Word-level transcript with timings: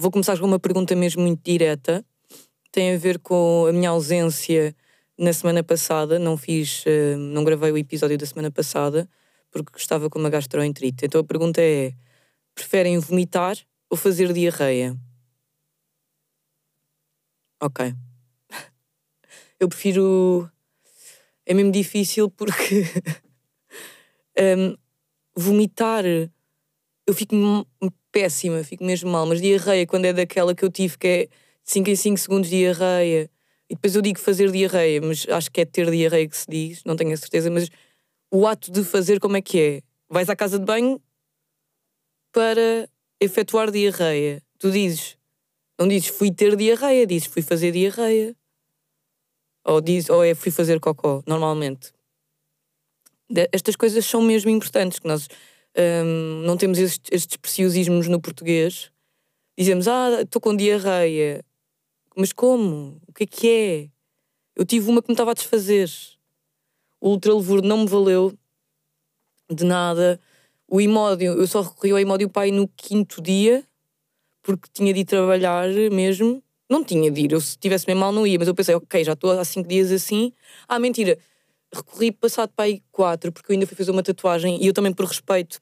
vou 0.00 0.10
começar 0.10 0.38
com 0.38 0.46
uma 0.46 0.58
pergunta 0.58 0.96
mesmo 0.96 1.22
muito 1.22 1.42
direta. 1.44 2.02
Tem 2.72 2.94
a 2.94 2.98
ver 2.98 3.18
com 3.18 3.66
a 3.68 3.72
minha 3.72 3.90
ausência 3.90 4.74
na 5.18 5.30
semana 5.30 5.62
passada. 5.62 6.18
Não 6.18 6.38
fiz, 6.38 6.84
uh, 6.86 7.18
não 7.18 7.44
gravei 7.44 7.70
o 7.70 7.76
episódio 7.76 8.16
da 8.16 8.24
semana 8.24 8.50
passada 8.50 9.06
porque 9.50 9.76
estava 9.76 10.08
com 10.08 10.18
uma 10.18 10.30
gastroenterite. 10.30 11.04
Então 11.04 11.20
a 11.20 11.24
pergunta 11.24 11.60
é: 11.60 11.92
preferem 12.54 12.98
vomitar 12.98 13.58
ou 13.90 13.96
fazer 13.96 14.32
diarreia? 14.32 14.96
Ok. 17.60 17.92
Eu 19.60 19.68
prefiro. 19.68 20.50
É 21.44 21.52
mesmo 21.52 21.72
difícil 21.72 22.30
porque. 22.30 22.84
um, 24.38 24.74
vomitar. 25.36 26.04
Eu 27.06 27.14
fico 27.14 27.34
péssima, 28.12 28.62
fico 28.64 28.84
mesmo 28.84 29.10
mal. 29.10 29.26
Mas 29.26 29.40
diarreia, 29.40 29.86
quando 29.86 30.04
é 30.04 30.12
daquela 30.12 30.54
que 30.54 30.64
eu 30.64 30.70
tive, 30.70 30.98
que 30.98 31.06
é 31.06 31.28
5 31.64 31.90
em 31.90 31.96
5 31.96 32.18
segundos 32.18 32.50
diarreia. 32.50 33.30
E 33.68 33.74
depois 33.74 33.94
eu 33.94 34.02
digo 34.02 34.18
fazer 34.18 34.50
diarreia, 34.50 35.00
mas 35.00 35.26
acho 35.28 35.50
que 35.50 35.60
é 35.60 35.64
ter 35.64 35.88
diarreia 35.90 36.28
que 36.28 36.36
se 36.36 36.46
diz, 36.48 36.82
não 36.84 36.96
tenho 36.96 37.12
a 37.12 37.16
certeza. 37.16 37.50
Mas 37.50 37.68
o 38.30 38.46
ato 38.46 38.70
de 38.72 38.82
fazer, 38.82 39.20
como 39.20 39.36
é 39.36 39.42
que 39.42 39.60
é? 39.60 39.82
Vais 40.08 40.28
à 40.28 40.34
casa 40.34 40.58
de 40.58 40.64
banho 40.64 41.00
para 42.32 42.88
efetuar 43.20 43.70
diarreia. 43.70 44.42
Tu 44.58 44.70
dizes, 44.70 45.16
não 45.78 45.86
dizes 45.86 46.08
fui 46.08 46.32
ter 46.32 46.56
diarreia, 46.56 47.06
dizes 47.06 47.28
fui 47.28 47.42
fazer 47.42 47.70
diarreia. 47.72 48.34
Ou, 49.64 49.80
diz, 49.80 50.08
ou 50.08 50.24
é 50.24 50.34
fui 50.34 50.50
fazer 50.50 50.80
cocó, 50.80 51.22
normalmente. 51.26 51.92
Estas 53.52 53.76
coisas 53.76 54.04
são 54.04 54.20
mesmo 54.20 54.50
importantes, 54.50 54.98
que 54.98 55.06
nós 55.06 55.28
um, 55.76 56.42
não 56.44 56.56
temos 56.56 56.78
estes, 56.78 57.10
estes 57.12 57.36
preciosismos 57.36 58.08
no 58.08 58.20
português. 58.20 58.90
Dizemos, 59.58 59.86
ah, 59.88 60.22
estou 60.22 60.40
com 60.40 60.56
diarreia. 60.56 61.44
Mas 62.16 62.32
como? 62.32 63.00
O 63.06 63.12
que 63.12 63.24
é 63.24 63.26
que 63.26 63.48
é? 63.48 63.90
Eu 64.56 64.64
tive 64.64 64.90
uma 64.90 65.00
que 65.02 65.08
me 65.08 65.14
estava 65.14 65.30
a 65.30 65.34
desfazer. 65.34 65.90
O 67.00 67.10
ultralevuro 67.10 67.62
não 67.62 67.78
me 67.78 67.86
valeu 67.86 68.32
de 69.50 69.64
nada. 69.64 70.20
O 70.68 70.80
imódio, 70.80 71.32
eu 71.32 71.46
só 71.46 71.62
recorri 71.62 71.92
ao 71.92 71.98
imódio 71.98 72.28
pai 72.28 72.50
no 72.50 72.68
quinto 72.68 73.20
dia, 73.20 73.64
porque 74.42 74.68
tinha 74.72 74.92
de 74.92 75.00
ir 75.00 75.04
trabalhar 75.04 75.68
mesmo. 75.90 76.42
Não 76.68 76.84
tinha 76.84 77.10
de 77.10 77.22
ir, 77.22 77.32
eu 77.32 77.40
se 77.40 77.50
estivesse 77.50 77.84
bem 77.84 77.96
mal 77.96 78.12
não 78.12 78.24
ia, 78.24 78.38
mas 78.38 78.46
eu 78.46 78.54
pensei, 78.54 78.74
ok, 78.76 79.02
já 79.02 79.14
estou 79.14 79.32
há 79.32 79.44
cinco 79.44 79.68
dias 79.68 79.90
assim. 79.90 80.32
Ah, 80.68 80.78
mentira, 80.78 81.18
recorri 81.74 82.12
passado 82.12 82.50
para 82.54 82.66
aí 82.66 82.82
quatro, 82.90 83.32
porque 83.32 83.50
eu 83.50 83.54
ainda 83.54 83.66
fui 83.66 83.76
fazer 83.76 83.90
uma 83.90 84.02
tatuagem 84.02 84.62
e 84.62 84.66
eu 84.66 84.72
também, 84.72 84.92
por 84.92 85.06
respeito 85.06 85.60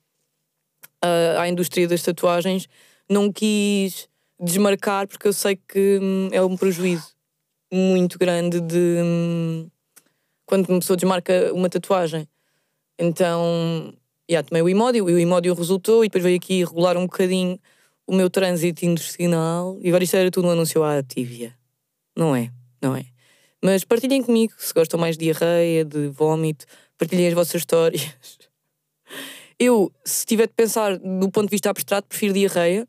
uh, 1.04 1.38
à 1.38 1.48
indústria 1.48 1.86
das 1.86 2.02
tatuagens, 2.02 2.68
não 3.08 3.32
quis 3.32 4.08
desmarcar, 4.40 5.06
porque 5.06 5.28
eu 5.28 5.32
sei 5.32 5.56
que 5.56 5.98
hum, 6.00 6.28
é 6.32 6.42
um 6.42 6.56
prejuízo 6.56 7.14
muito 7.72 8.18
grande 8.18 8.60
de 8.60 9.02
hum, 9.02 9.70
quando 10.46 10.68
uma 10.68 10.78
pessoa 10.78 10.96
desmarca 10.96 11.52
uma 11.52 11.68
tatuagem. 11.68 12.28
Então, 12.98 13.94
yeah, 14.30 14.46
tomei 14.46 14.62
o 14.62 14.68
imódio, 14.68 15.08
e 15.10 15.14
o 15.14 15.18
imódio 15.18 15.54
resultou, 15.54 16.04
e 16.04 16.08
depois 16.08 16.24
veio 16.24 16.36
aqui 16.36 16.64
regular 16.64 16.96
um 16.96 17.06
bocadinho 17.06 17.58
o 18.08 18.14
meu 18.14 18.30
trânsito 18.30 18.86
intestinal 18.86 19.78
e 19.82 19.88
agora 19.88 20.02
isto 20.02 20.16
era 20.16 20.30
tudo 20.30 20.48
um 20.48 20.50
anúncio 20.50 20.82
à 20.82 21.02
Tívia. 21.02 21.54
Não 22.16 22.34
é, 22.34 22.50
não 22.80 22.96
é. 22.96 23.04
Mas 23.62 23.84
partilhem 23.84 24.22
comigo 24.22 24.54
se 24.56 24.72
gostam 24.72 24.98
mais 24.98 25.16
de 25.16 25.24
diarreia, 25.24 25.84
de 25.84 26.08
vômito, 26.08 26.64
partilhem 26.96 27.28
as 27.28 27.34
vossas 27.34 27.56
histórias. 27.56 28.02
Eu, 29.58 29.92
se 30.04 30.24
tiver 30.24 30.46
de 30.46 30.54
pensar 30.54 30.96
do 30.98 31.30
ponto 31.30 31.46
de 31.46 31.50
vista 31.50 31.68
abstrato, 31.68 32.06
prefiro 32.06 32.32
diarreia, 32.32 32.86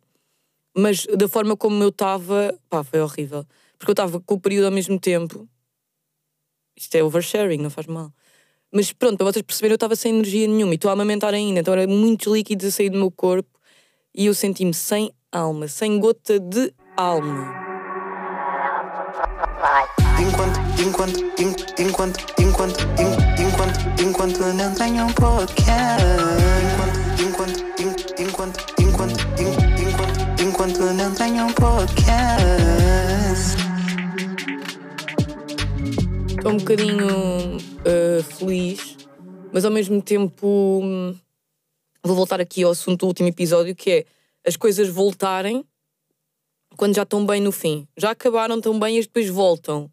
mas 0.75 1.08
da 1.17 1.28
forma 1.28 1.58
como 1.58 1.81
eu 1.84 1.90
estava, 1.90 2.56
pá, 2.70 2.84
foi 2.84 3.02
horrível. 3.02 3.44
Porque 3.75 3.90
eu 3.90 3.94
estava 3.94 4.20
com 4.20 4.36
o 4.36 4.40
período 4.40 4.66
ao 4.66 4.72
mesmo 4.72 5.00
tempo. 5.00 5.50
Isto 6.78 6.95
é 6.95 7.03
oversharing, 7.03 7.58
não 7.58 7.72
faz 7.72 7.88
mal. 7.88 8.13
Mas 8.72 8.94
pronto, 8.94 9.18
para 9.18 9.31
vocês 9.31 9.41
perceberem, 9.41 9.74
eu 9.74 9.78
estava 9.78 9.96
sem 9.96 10.13
energia 10.13 10.47
nenhuma 10.47 10.74
e 10.74 10.75
estou 10.75 10.90
a 10.90 10.94
amamentar 10.94 11.34
ainda, 11.34 11.62
então 11.62 11.74
era 11.74 11.88
muitos 11.88 12.31
líquidos 12.31 12.68
a 12.68 12.72
sair 12.72 12.91
do 12.91 13.00
meu 13.00 13.09
corpo 13.09 13.59
e 14.13 14.28
eu 14.28 14.34
senti-me 14.34 14.74
sem 14.74 15.12
alma, 15.31 15.68
sem 15.68 16.00
gota 16.00 16.40
de 16.40 16.72
alma. 16.96 17.68
Enquanto, 20.19 20.59
enquanto, 20.81 21.19
enquanto, 21.80 22.19
enquanto, 22.41 22.80
enquanto, 23.40 24.02
enquanto 24.02 24.40
não 24.53 24.74
tenho 24.75 25.06
um 25.06 25.13
podcast. 25.13 26.03
Enquanto, 27.25 27.63
enquanto, 28.19 28.59
enquanto, 28.81 29.18
enquanto, 29.40 30.41
enquanto, 30.44 30.79
não 30.94 31.13
tenho 31.13 31.46
um 31.46 31.53
podcast. 31.53 32.59
Estou 36.28 36.52
um 36.52 36.58
bocadinho 36.58 37.58
uh, 37.58 38.24
feliz, 38.38 38.97
mas 39.53 39.63
ao 39.63 39.72
mesmo 39.72 40.02
tempo. 40.02 40.81
Hum, 40.84 41.16
vou 42.03 42.16
voltar 42.16 42.41
aqui 42.41 42.63
ao 42.63 42.72
assunto 42.72 43.02
do 43.02 43.08
último 43.08 43.29
episódio, 43.29 43.74
que 43.74 43.90
é 43.90 44.06
as 44.46 44.58
coisas 44.58 44.90
voltarem 44.90 45.63
quando 46.75 46.94
já 46.94 47.03
estão 47.03 47.25
bem 47.25 47.40
no 47.40 47.53
fim. 47.53 47.88
Já 47.96 48.12
acabaram 48.12 48.59
tão 48.59 48.78
bem 48.78 48.97
e 48.97 49.02
depois 49.02 49.29
voltam. 49.29 49.90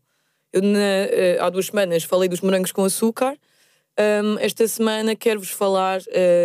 Eu 0.56 0.62
na, 0.62 0.78
uh, 0.78 1.44
há 1.44 1.50
duas 1.50 1.66
semanas 1.66 2.02
falei 2.04 2.30
dos 2.30 2.40
morangos 2.40 2.72
com 2.72 2.82
açúcar. 2.82 3.36
Um, 4.24 4.38
esta 4.38 4.66
semana 4.66 5.14
quero-vos 5.14 5.50
falar 5.50 6.00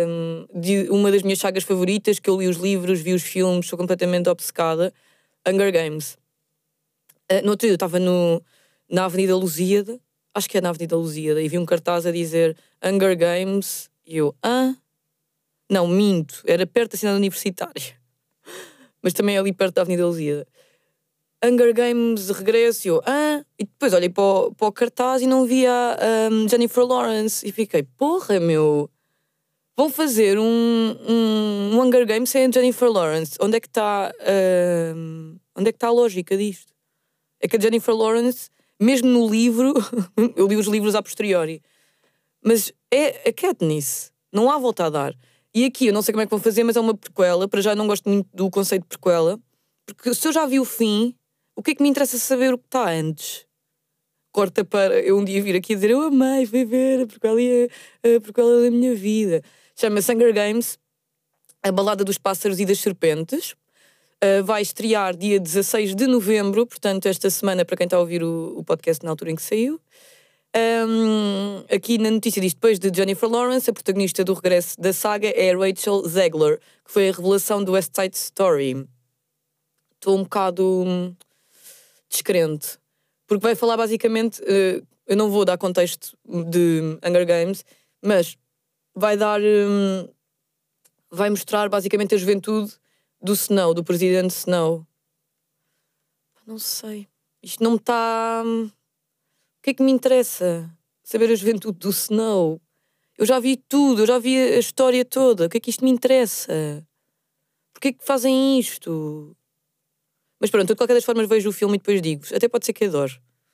um, 0.06 0.46
de 0.54 0.86
uma 0.90 1.10
das 1.10 1.22
minhas 1.22 1.38
sagas 1.38 1.64
favoritas, 1.64 2.18
que 2.18 2.28
eu 2.28 2.38
li 2.38 2.46
os 2.46 2.58
livros, 2.58 3.00
vi 3.00 3.14
os 3.14 3.22
filmes, 3.22 3.66
sou 3.66 3.78
completamente 3.78 4.28
obcecada, 4.28 4.92
Hunger 5.48 5.72
Games. 5.72 6.18
Uh, 7.30 7.42
no 7.42 7.52
outro 7.52 7.66
dia 7.66 7.72
eu 7.72 7.76
estava 7.76 7.98
na 7.98 9.04
Avenida 9.06 9.34
Lusíada, 9.34 9.98
acho 10.34 10.46
que 10.46 10.58
é 10.58 10.60
na 10.60 10.68
Avenida 10.68 10.94
Lusíada, 10.94 11.40
e 11.40 11.48
vi 11.48 11.56
um 11.56 11.64
cartaz 11.64 12.04
a 12.04 12.12
dizer 12.12 12.54
Hunger 12.84 13.16
Games, 13.16 13.88
e 14.04 14.18
eu, 14.18 14.36
ah, 14.42 14.74
não, 15.70 15.88
minto, 15.88 16.42
era 16.46 16.66
perto 16.66 16.92
da 16.92 16.98
cidade 16.98 17.16
universitária. 17.16 17.96
Mas 19.02 19.14
também 19.14 19.38
ali 19.38 19.54
perto 19.54 19.76
da 19.76 19.80
Avenida 19.80 20.04
Lusíada. 20.04 20.46
Hunger 21.44 21.74
Games 21.74 22.30
regresso, 22.30 22.86
eu, 22.86 23.02
ah, 23.04 23.44
e 23.58 23.64
depois 23.64 23.92
olhei 23.92 24.08
para 24.08 24.22
o, 24.22 24.54
para 24.54 24.68
o 24.68 24.72
cartaz 24.72 25.22
e 25.22 25.26
não 25.26 25.44
via 25.44 25.98
um, 26.30 26.48
Jennifer 26.48 26.84
Lawrence 26.84 27.46
e 27.46 27.50
fiquei, 27.50 27.82
porra, 27.82 28.38
meu, 28.38 28.88
vão 29.76 29.90
fazer 29.90 30.38
um, 30.38 30.44
um, 31.08 31.70
um 31.74 31.82
Hunger 31.82 32.06
Games 32.06 32.30
sem 32.30 32.52
Jennifer 32.52 32.88
Lawrence. 32.88 33.36
Onde 33.40 33.56
é 33.56 33.60
que 33.60 33.66
está 33.66 34.12
um, 34.94 35.36
onde 35.56 35.68
é 35.68 35.72
que 35.72 35.76
está 35.76 35.88
a 35.88 35.92
lógica 35.92 36.36
disto? 36.36 36.72
É 37.40 37.48
que 37.48 37.56
a 37.56 37.60
Jennifer 37.60 37.94
Lawrence, 37.94 38.48
mesmo 38.80 39.08
no 39.08 39.28
livro, 39.28 39.74
eu 40.36 40.46
li 40.46 40.56
os 40.56 40.66
livros 40.66 40.94
a 40.94 41.02
posteriori, 41.02 41.60
mas 42.44 42.72
é 42.88 43.28
a 43.28 43.32
Katniss, 43.32 44.12
não 44.32 44.50
há 44.50 44.58
volta 44.58 44.86
a 44.86 44.90
dar. 44.90 45.14
E 45.54 45.64
aqui 45.64 45.88
eu 45.88 45.92
não 45.92 46.02
sei 46.02 46.12
como 46.12 46.22
é 46.22 46.26
que 46.26 46.30
vão 46.30 46.40
fazer, 46.40 46.64
mas 46.64 46.76
é 46.76 46.80
uma 46.80 46.96
prequela. 46.96 47.46
Para 47.46 47.60
já 47.60 47.74
não 47.74 47.86
gosto 47.86 48.08
muito 48.08 48.28
do 48.32 48.48
conceito 48.50 48.82
de 48.82 48.88
prequela. 48.88 49.38
Porque 49.84 50.14
se 50.14 50.26
eu 50.26 50.32
já 50.32 50.46
vi 50.46 50.58
o 50.58 50.64
fim, 50.64 51.14
o 51.54 51.62
que 51.62 51.72
é 51.72 51.74
que 51.74 51.82
me 51.82 51.88
interessa 51.88 52.18
saber 52.18 52.54
o 52.54 52.58
que 52.58 52.66
está 52.66 52.90
antes? 52.90 53.46
Corta 54.32 54.64
para 54.64 54.98
eu 55.00 55.18
um 55.18 55.24
dia 55.24 55.42
vir 55.42 55.54
aqui 55.56 55.74
dizer 55.74 55.90
eu 55.90 56.02
amei, 56.02 56.46
fui 56.46 56.64
ver 56.64 57.02
a 57.02 57.06
prequela, 57.06 57.38
a 57.38 58.20
prequela 58.20 58.62
da 58.62 58.70
minha 58.70 58.94
vida. 58.94 59.42
Chama-se 59.76 60.12
Hunger 60.12 60.32
Games, 60.32 60.78
a 61.62 61.70
balada 61.70 62.04
dos 62.04 62.18
pássaros 62.18 62.58
e 62.58 62.64
das 62.64 62.80
serpentes. 62.80 63.54
Uh, 64.22 64.42
vai 64.44 64.62
estrear 64.62 65.16
dia 65.16 65.38
16 65.40 65.96
de 65.96 66.06
novembro, 66.06 66.64
portanto, 66.64 67.06
esta 67.06 67.28
semana, 67.28 67.64
para 67.64 67.76
quem 67.76 67.84
está 67.84 67.96
a 67.96 68.00
ouvir 68.00 68.22
o, 68.22 68.56
o 68.56 68.64
podcast 68.64 69.04
na 69.04 69.10
altura 69.10 69.32
em 69.32 69.34
que 69.34 69.42
saiu. 69.42 69.80
Um, 70.54 71.64
aqui 71.74 71.96
na 71.96 72.10
notícia 72.10 72.40
diz 72.40 72.52
depois 72.52 72.78
de 72.78 72.90
Jennifer 72.94 73.28
Lawrence, 73.28 73.68
a 73.68 73.72
protagonista 73.72 74.22
do 74.22 74.34
regresso 74.34 74.78
da 74.78 74.92
saga 74.92 75.28
é 75.28 75.52
Rachel 75.56 76.06
Zegler, 76.06 76.58
que 76.84 76.92
foi 76.92 77.08
a 77.08 77.12
revelação 77.12 77.64
do 77.64 77.72
West 77.72 77.90
Side 77.96 78.16
Story. 78.16 78.86
Estou 79.94 80.18
um 80.18 80.24
bocado 80.24 80.84
hum, 80.86 81.16
descrente, 82.12 82.78
porque 83.26 83.42
vai 83.42 83.54
falar 83.54 83.76
basicamente. 83.76 84.40
Uh, 84.42 84.86
eu 85.06 85.16
não 85.16 85.30
vou 85.30 85.44
dar 85.44 85.58
contexto 85.58 86.16
de 86.24 86.98
Hunger 87.04 87.26
Games, 87.26 87.64
mas 88.00 88.38
vai 88.94 89.16
dar. 89.16 89.40
Um, 89.40 90.08
vai 91.10 91.28
mostrar 91.28 91.68
basicamente 91.68 92.14
a 92.14 92.18
juventude 92.18 92.72
do 93.20 93.32
Snow, 93.32 93.74
do 93.74 93.84
presidente 93.84 94.30
Snow. 94.30 94.86
Não 96.46 96.58
sei. 96.58 97.08
Isto 97.42 97.62
não 97.62 97.72
me 97.72 97.76
está. 97.78 98.42
Hum, 98.44 98.66
o 98.66 99.62
que 99.62 99.70
é 99.70 99.74
que 99.74 99.82
me 99.82 99.92
interessa? 99.92 100.70
Saber 101.02 101.30
a 101.30 101.34
juventude 101.34 101.78
do 101.78 101.90
Snow. 101.90 102.60
Eu 103.18 103.26
já 103.26 103.38
vi 103.38 103.56
tudo, 103.56 104.02
eu 104.02 104.06
já 104.06 104.18
vi 104.18 104.36
a 104.36 104.58
história 104.58 105.04
toda. 105.04 105.46
O 105.46 105.48
que 105.48 105.58
é 105.58 105.60
que 105.60 105.70
isto 105.70 105.84
me 105.84 105.90
interessa? 105.90 106.86
Porquê 107.72 107.88
é 107.88 107.92
que 107.92 108.04
fazem 108.04 108.58
isto? 108.58 109.36
Mas 110.42 110.50
pronto, 110.50 110.66
de 110.66 110.74
qualquer 110.74 110.94
das 110.94 111.04
formas 111.04 111.28
vejo 111.28 111.50
o 111.50 111.52
filme 111.52 111.76
e 111.76 111.78
depois 111.78 112.02
digo 112.02 112.24
até 112.34 112.48
pode 112.48 112.66
ser 112.66 112.72
que 112.72 112.86
adoro. 112.86 113.12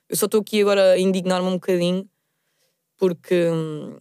Eu 0.09 0.17
só 0.17 0.25
estou 0.25 0.41
aqui 0.41 0.63
agora 0.63 0.93
a 0.93 0.99
indignar-me 0.99 1.47
um 1.47 1.53
bocadinho 1.53 2.09
porque 2.97 3.47
hum, 3.51 3.95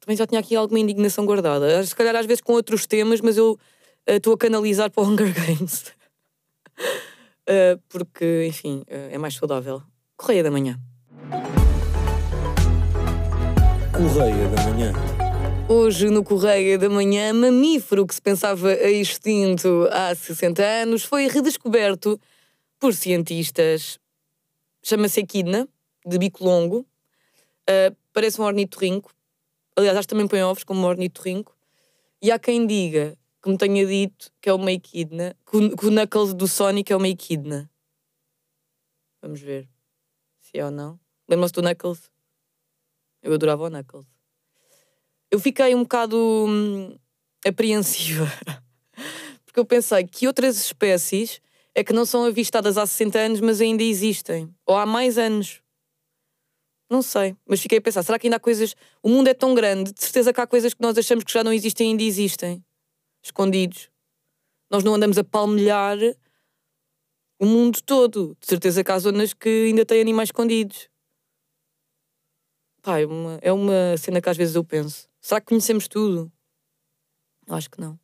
também 0.00 0.16
já 0.16 0.26
tinha 0.26 0.40
aqui 0.40 0.56
alguma 0.56 0.80
indignação 0.80 1.26
guardada. 1.26 1.84
Se 1.84 1.94
calhar 1.94 2.16
às 2.16 2.24
vezes 2.24 2.40
com 2.40 2.54
outros 2.54 2.86
temas, 2.86 3.20
mas 3.20 3.36
eu 3.36 3.58
eh, 4.06 4.16
estou 4.16 4.32
uh, 4.32 4.36
a 4.36 4.38
canalizar 4.38 4.90
para 4.90 5.02
o 5.02 5.06
Hunger 5.06 5.34
Games. 5.34 5.92
uh, 7.46 7.78
porque, 7.90 8.46
enfim, 8.48 8.84
uh, 8.88 9.12
é 9.12 9.18
mais 9.18 9.34
saudável. 9.34 9.82
Correia 10.16 10.42
da 10.42 10.50
Manhã. 10.50 10.80
Correia 13.92 14.48
da 14.48 14.62
Manhã. 14.62 15.17
Hoje, 15.70 16.08
no 16.08 16.24
Correia 16.24 16.78
da 16.78 16.88
Manhã, 16.88 17.30
mamífero 17.34 18.06
que 18.06 18.14
se 18.14 18.22
pensava 18.22 18.72
extinto 18.72 19.86
há 19.92 20.14
60 20.14 20.64
anos 20.64 21.04
foi 21.04 21.28
redescoberto 21.28 22.18
por 22.80 22.94
cientistas. 22.94 24.00
Chama-se 24.82 25.20
Equidna, 25.20 25.68
de 26.06 26.16
bico 26.16 26.42
longo. 26.42 26.86
Uh, 27.68 27.94
parece 28.14 28.40
um 28.40 28.44
ornitorrinco. 28.44 29.12
Aliás, 29.76 29.98
acho 29.98 30.08
que 30.08 30.14
também 30.14 30.26
põe 30.26 30.42
ovos 30.42 30.64
como 30.64 30.80
um 30.80 30.86
ornitorrinco. 30.86 31.54
E 32.22 32.32
há 32.32 32.38
quem 32.38 32.66
diga, 32.66 33.14
que 33.42 33.50
me 33.50 33.58
tenha 33.58 33.86
dito, 33.86 34.32
que 34.40 34.48
é 34.48 34.54
uma 34.54 34.72
Equidna, 34.72 35.36
que 35.44 35.58
o 35.58 35.90
Knuckles 35.90 36.32
do 36.32 36.48
Sonic 36.48 36.90
é 36.90 36.96
uma 36.96 37.08
Equidna. 37.08 37.70
Vamos 39.20 39.42
ver 39.42 39.68
se 40.40 40.58
é 40.58 40.64
ou 40.64 40.70
não. 40.70 40.98
Lembram-se 41.28 41.52
do 41.52 41.60
Knuckles? 41.60 42.10
Eu 43.22 43.34
adorava 43.34 43.64
o 43.64 43.70
Knuckles 43.70 44.17
eu 45.30 45.38
fiquei 45.38 45.74
um 45.74 45.82
bocado 45.82 46.16
hum, 46.16 46.96
apreensiva. 47.46 48.26
Porque 49.44 49.60
eu 49.60 49.64
pensei 49.64 50.06
que 50.06 50.26
outras 50.26 50.56
espécies 50.56 51.40
é 51.74 51.84
que 51.84 51.92
não 51.92 52.04
são 52.04 52.24
avistadas 52.24 52.76
há 52.76 52.86
60 52.86 53.18
anos, 53.18 53.40
mas 53.40 53.60
ainda 53.60 53.82
existem. 53.82 54.52
Ou 54.66 54.76
há 54.76 54.84
mais 54.84 55.18
anos. 55.18 55.62
Não 56.90 57.02
sei. 57.02 57.36
Mas 57.46 57.60
fiquei 57.60 57.78
a 57.78 57.82
pensar, 57.82 58.02
será 58.02 58.18
que 58.18 58.26
ainda 58.26 58.36
há 58.36 58.40
coisas. 58.40 58.74
O 59.02 59.08
mundo 59.08 59.28
é 59.28 59.34
tão 59.34 59.54
grande, 59.54 59.92
de 59.92 60.02
certeza 60.02 60.32
que 60.32 60.40
há 60.40 60.46
coisas 60.46 60.72
que 60.74 60.82
nós 60.82 60.96
achamos 60.96 61.24
que 61.24 61.32
já 61.32 61.44
não 61.44 61.52
existem 61.52 61.88
e 61.88 61.90
ainda 61.90 62.02
existem. 62.02 62.64
Escondidos. 63.22 63.90
Nós 64.70 64.82
não 64.82 64.94
andamos 64.94 65.18
a 65.18 65.24
palmilhar 65.24 65.98
o 67.38 67.46
mundo 67.46 67.80
todo. 67.82 68.36
De 68.40 68.46
certeza 68.46 68.82
que 68.82 68.90
há 68.90 68.98
zonas 68.98 69.32
que 69.32 69.48
ainda 69.66 69.84
têm 69.84 70.00
animais 70.00 70.28
escondidos. 70.28 70.88
Pá, 72.82 73.00
é 73.00 73.06
uma, 73.06 73.38
é 73.42 73.52
uma 73.52 73.96
cena 73.96 74.20
que 74.20 74.28
às 74.28 74.36
vezes 74.36 74.54
eu 74.54 74.64
penso. 74.64 75.07
Será 75.20 75.40
que 75.40 75.46
conhecemos 75.46 75.88
tudo? 75.88 76.32
Acho 77.48 77.70
que 77.70 77.80
não. 77.80 77.98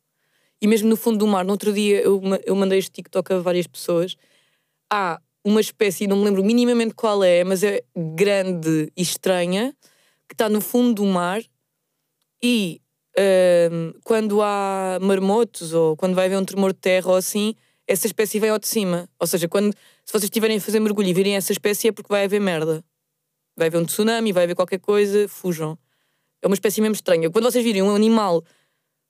E 0.61 0.67
mesmo 0.67 0.89
no 0.89 0.97
fundo 0.97 1.17
do 1.17 1.27
mar, 1.27 1.45
no 1.45 1.51
outro 1.51 1.71
dia 1.71 2.01
eu, 2.01 2.21
eu 2.45 2.55
mandei 2.55 2.79
este 2.79 2.91
TikTok 2.91 3.33
a 3.33 3.39
várias 3.39 3.67
pessoas. 3.67 4.15
Há 4.91 5.21
uma 5.43 5.61
espécie, 5.61 6.07
não 6.07 6.17
me 6.17 6.25
lembro 6.25 6.43
minimamente 6.43 6.95
qual 6.95 7.23
é, 7.23 7.43
mas 7.43 7.63
é 7.63 7.83
grande 7.95 8.91
e 8.97 9.01
estranha, 9.01 9.75
que 10.27 10.33
está 10.33 10.49
no 10.49 10.59
fundo 10.59 10.95
do 10.95 11.05
mar 11.05 11.41
e 12.41 12.81
um, 13.71 13.93
quando 14.03 14.41
há 14.41 14.97
marmotos 15.01 15.73
ou 15.73 15.95
quando 15.95 16.15
vai 16.15 16.25
haver 16.25 16.37
um 16.37 16.45
tremor 16.45 16.73
de 16.73 16.79
terra 16.79 17.09
ou 17.09 17.15
assim, 17.15 17.53
essa 17.87 18.07
espécie 18.07 18.39
vem 18.39 18.49
ao 18.49 18.59
de 18.59 18.67
cima. 18.67 19.07
Ou 19.19 19.27
seja, 19.27 19.47
quando, 19.47 19.73
se 20.03 20.11
vocês 20.11 20.23
estiverem 20.23 20.57
a 20.57 20.61
fazer 20.61 20.79
mergulho 20.79 21.07
e 21.07 21.13
virem 21.13 21.35
essa 21.35 21.51
espécie 21.51 21.89
é 21.89 21.91
porque 21.91 22.11
vai 22.11 22.25
haver 22.25 22.41
merda. 22.41 22.83
Vai 23.55 23.67
haver 23.67 23.77
um 23.77 23.85
tsunami, 23.85 24.31
vai 24.31 24.43
haver 24.43 24.55
qualquer 24.55 24.79
coisa, 24.79 25.27
fujam. 25.27 25.77
É 26.45 26.47
uma 26.47 26.53
espécie 26.53 26.79
mesmo 26.79 26.93
estranha. 26.93 27.27
Quando 27.31 27.45
vocês 27.45 27.63
virem 27.63 27.81
um 27.81 27.95
animal 27.95 28.43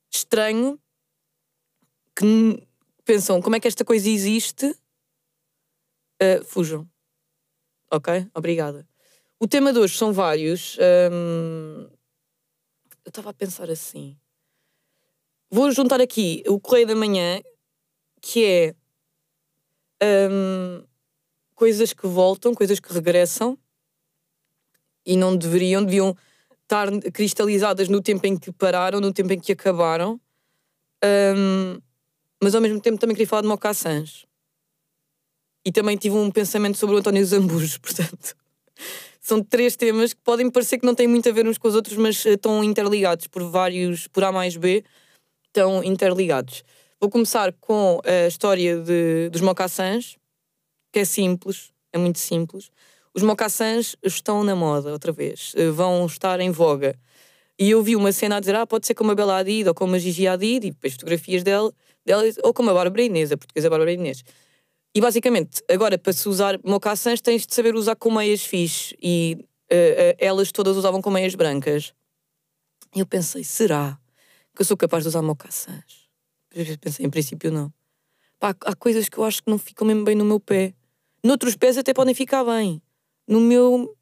estranho 0.09 0.79
que 2.15 2.65
pensam 3.03 3.41
como 3.41 3.57
é 3.57 3.59
que 3.59 3.67
esta 3.67 3.83
coisa 3.83 4.09
existe, 4.09 4.65
uh, 4.67 6.45
fujam. 6.45 6.89
Ok? 7.91 8.25
Obrigada. 8.33 8.87
O 9.37 9.49
tema 9.49 9.73
de 9.73 9.79
hoje 9.79 9.97
são 9.97 10.13
vários. 10.13 10.77
Um, 11.11 11.89
eu 13.03 13.09
estava 13.09 13.31
a 13.31 13.33
pensar 13.33 13.69
assim. 13.69 14.17
Vou 15.51 15.69
juntar 15.73 15.99
aqui 15.99 16.41
o 16.47 16.57
Correio 16.57 16.87
da 16.87 16.95
Manhã, 16.95 17.41
que 18.21 18.45
é 18.45 18.75
um, 20.31 20.87
coisas 21.53 21.91
que 21.91 22.07
voltam, 22.07 22.55
coisas 22.55 22.79
que 22.79 22.93
regressam 22.93 23.59
e 25.05 25.17
não 25.17 25.35
deveriam, 25.35 25.83
deviam 25.83 26.15
estar 26.65 26.89
cristalizadas 27.13 27.87
no 27.87 28.01
tempo 28.01 28.25
em 28.27 28.37
que 28.37 28.51
pararam, 28.51 28.99
no 28.99 29.13
tempo 29.13 29.31
em 29.33 29.39
que 29.39 29.51
acabaram. 29.51 30.19
Um, 31.03 31.79
mas 32.43 32.55
ao 32.55 32.61
mesmo 32.61 32.81
tempo 32.81 32.97
também 32.99 33.15
queria 33.15 33.27
falar 33.27 33.43
de 33.43 33.47
mocassins. 33.47 34.25
E 35.63 35.71
também 35.71 35.97
tive 35.97 36.15
um 36.15 36.29
pensamento 36.29 36.77
sobre 36.77 36.95
o 36.95 36.99
António 36.99 37.25
Zambujo, 37.25 37.79
portanto. 37.81 38.35
São 39.21 39.41
três 39.41 39.75
temas 39.75 40.13
que 40.13 40.21
podem 40.21 40.51
parecer 40.51 40.77
que 40.77 40.85
não 40.85 40.93
têm 40.93 41.07
muito 41.07 41.27
a 41.27 41.31
ver 41.31 41.47
uns 41.47 41.57
com 41.57 41.67
os 41.67 41.75
outros, 41.75 41.97
mas 41.97 42.23
eh, 42.25 42.33
estão 42.33 42.63
interligados 42.63 43.25
por 43.25 43.43
vários, 43.49 44.07
por 44.07 44.23
A 44.23 44.31
mais 44.31 44.55
B, 44.55 44.83
estão 45.47 45.83
interligados. 45.83 46.63
Vou 46.99 47.09
começar 47.09 47.51
com 47.53 47.99
a 48.05 48.27
história 48.27 48.77
de, 48.79 49.29
dos 49.29 49.41
mocassins, 49.41 50.17
que 50.91 50.99
é 50.99 51.05
simples, 51.05 51.71
é 51.91 51.97
muito 51.97 52.19
simples 52.19 52.69
os 53.15 53.23
mocassins 53.23 53.95
estão 54.03 54.43
na 54.43 54.55
moda 54.55 54.91
outra 54.91 55.11
vez, 55.13 55.53
eh, 55.55 55.69
vão 55.69 56.05
estar 56.05 56.39
em 56.41 56.51
voga. 56.51 56.99
E 57.57 57.69
eu 57.69 57.81
vi 57.81 57.95
uma 57.95 58.11
cena 58.11 58.35
a 58.35 58.39
dizer, 58.41 58.55
ah, 58.55 58.67
pode 58.67 58.85
ser 58.85 58.93
como 58.93 59.11
a 59.11 59.15
Bela 59.15 59.37
Hadid 59.37 59.69
ou 59.69 59.73
como 59.73 59.95
a 59.95 59.99
Gigi 59.99 60.27
Hadid, 60.27 60.67
e 60.67 60.71
depois 60.71 60.93
fotografias 60.93 61.41
dela, 61.41 61.73
dela 62.05 62.23
ou 62.43 62.53
como 62.53 62.69
a 62.69 62.73
Bárbara 62.73 63.03
Inês, 63.03 63.31
a 63.31 63.37
portuguesa 63.37 63.69
Bárbara 63.69 63.93
Inês. 63.93 64.21
E 64.93 64.99
basicamente, 64.99 65.63
agora 65.69 65.97
para 65.97 66.11
se 66.11 66.27
usar 66.27 66.59
mocassins 66.63 67.21
tens 67.21 67.45
de 67.47 67.55
saber 67.55 67.75
usar 67.75 67.95
com 67.95 68.11
meias 68.11 68.43
fixe, 68.45 68.93
e 69.01 69.37
uh, 69.39 69.75
uh, 69.75 70.15
elas 70.19 70.51
todas 70.51 70.75
usavam 70.75 71.01
com 71.01 71.09
meias 71.09 71.35
brancas. 71.35 71.93
E 72.93 72.99
eu 72.99 73.05
pensei, 73.05 73.45
será 73.45 73.97
que 74.53 74.61
eu 74.61 74.65
sou 74.65 74.75
capaz 74.75 75.03
de 75.03 75.07
usar 75.07 75.21
mocassins? 75.21 76.09
Pensei, 76.81 77.05
em 77.05 77.09
princípio 77.09 77.49
não. 77.49 77.73
Pá, 78.39 78.53
há 78.61 78.75
coisas 78.75 79.07
que 79.07 79.17
eu 79.17 79.23
acho 79.23 79.41
que 79.41 79.49
não 79.49 79.57
ficam 79.57 79.87
mesmo 79.87 80.03
bem 80.03 80.15
no 80.15 80.25
meu 80.25 80.39
pé. 80.39 80.73
Noutros 81.23 81.55
pés 81.55 81.77
até 81.77 81.93
podem 81.93 82.13
ficar 82.13 82.43
bem. 82.43 82.81
No 83.27 83.39
meu, 83.39 83.95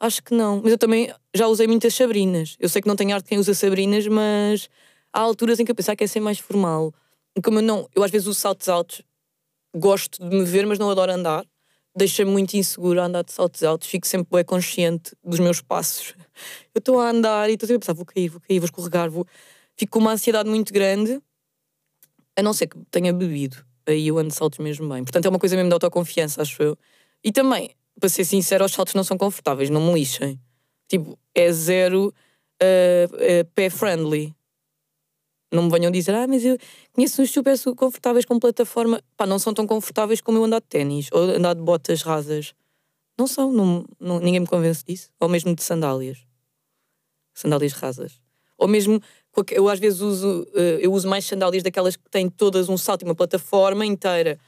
acho 0.00 0.22
que 0.22 0.34
não. 0.34 0.60
Mas 0.62 0.72
eu 0.72 0.78
também 0.78 1.12
já 1.34 1.46
usei 1.46 1.66
muitas 1.66 1.94
sabrinas. 1.94 2.56
Eu 2.58 2.68
sei 2.68 2.82
que 2.82 2.88
não 2.88 2.96
tenho 2.96 3.14
arte 3.14 3.28
quem 3.28 3.38
usa 3.38 3.54
sabrinas, 3.54 4.06
mas 4.06 4.68
há 5.12 5.20
alturas 5.20 5.60
em 5.60 5.64
que 5.64 5.70
eu 5.70 5.74
pensar 5.74 5.94
que 5.96 6.04
é 6.04 6.06
ser 6.06 6.20
mais 6.20 6.38
formal. 6.38 6.92
Como 7.42 7.58
eu 7.58 7.62
não, 7.62 7.88
eu 7.94 8.02
às 8.02 8.10
vezes 8.10 8.26
uso 8.26 8.38
saltos 8.38 8.68
altos, 8.68 9.02
gosto 9.74 10.18
de 10.28 10.36
me 10.36 10.44
ver, 10.44 10.66
mas 10.66 10.78
não 10.78 10.90
adoro 10.90 11.12
andar. 11.12 11.46
Deixa-me 11.94 12.30
muito 12.30 12.54
insegura 12.54 13.04
andar 13.04 13.22
de 13.22 13.32
saltos 13.32 13.62
altos, 13.62 13.86
fico 13.86 14.06
sempre 14.06 14.28
bem 14.30 14.44
consciente 14.44 15.14
dos 15.22 15.38
meus 15.38 15.60
passos. 15.60 16.14
Eu 16.74 16.78
estou 16.78 16.98
a 16.98 17.10
andar 17.10 17.50
e 17.50 17.54
estou 17.54 17.66
sempre 17.66 17.76
a 17.76 17.80
pensar: 17.80 17.92
vou 17.92 18.06
cair, 18.06 18.28
vou 18.28 18.40
cair, 18.40 18.58
vou 18.58 18.64
escorregar, 18.64 19.10
vou. 19.10 19.26
Fico 19.76 19.92
com 19.92 19.98
uma 19.98 20.12
ansiedade 20.12 20.48
muito 20.48 20.72
grande, 20.72 21.20
a 22.36 22.42
não 22.42 22.52
ser 22.52 22.66
que 22.66 22.78
tenha 22.90 23.12
bebido. 23.12 23.64
Aí 23.86 24.08
eu 24.08 24.18
ando 24.18 24.28
de 24.28 24.34
saltos 24.34 24.58
mesmo 24.58 24.88
bem. 24.88 25.04
Portanto, 25.04 25.26
é 25.26 25.28
uma 25.28 25.38
coisa 25.38 25.56
mesmo 25.56 25.68
de 25.68 25.74
autoconfiança, 25.74 26.40
acho 26.40 26.62
eu. 26.62 26.78
E 27.22 27.32
também, 27.32 27.74
para 28.02 28.08
ser 28.08 28.24
sincero, 28.24 28.64
os 28.64 28.72
saltos 28.72 28.94
não 28.94 29.04
são 29.04 29.16
confortáveis, 29.16 29.70
não 29.70 29.80
me 29.80 29.94
lixem. 29.94 30.36
Tipo, 30.88 31.16
é 31.32 31.52
zero 31.52 32.08
uh, 32.60 33.14
uh, 33.14 33.44
pé 33.54 33.70
friendly. 33.70 34.34
Não 35.52 35.62
me 35.62 35.70
venham 35.70 35.88
dizer, 35.88 36.12
ah, 36.12 36.26
mas 36.26 36.44
eu 36.44 36.58
conheço 36.92 37.22
uns 37.22 37.30
super 37.30 37.56
confortáveis 37.76 38.24
com 38.24 38.40
plataforma. 38.40 39.00
Pá, 39.16 39.24
não 39.24 39.38
são 39.38 39.54
tão 39.54 39.68
confortáveis 39.68 40.20
como 40.20 40.36
eu 40.36 40.44
andar 40.44 40.60
de 40.60 40.66
ténis 40.66 41.10
ou 41.12 41.20
andar 41.20 41.54
de 41.54 41.62
botas 41.62 42.02
rasas. 42.02 42.54
Não 43.16 43.28
são, 43.28 43.52
não, 43.52 43.86
não, 44.00 44.18
ninguém 44.18 44.40
me 44.40 44.48
convence 44.48 44.82
disso. 44.84 45.08
Ou 45.20 45.28
mesmo 45.28 45.54
de 45.54 45.62
sandálias. 45.62 46.26
Sandálias 47.32 47.72
rasas. 47.72 48.20
Ou 48.58 48.66
mesmo, 48.66 49.00
eu 49.52 49.68
às 49.68 49.78
vezes 49.78 50.00
uso, 50.00 50.42
uh, 50.54 50.58
eu 50.80 50.92
uso 50.92 51.08
mais 51.08 51.24
sandálias 51.24 51.62
daquelas 51.62 51.94
que 51.94 52.10
têm 52.10 52.28
todas 52.28 52.68
um 52.68 52.76
salto 52.76 53.02
e 53.02 53.04
uma 53.04 53.14
plataforma 53.14 53.86
inteira. 53.86 54.40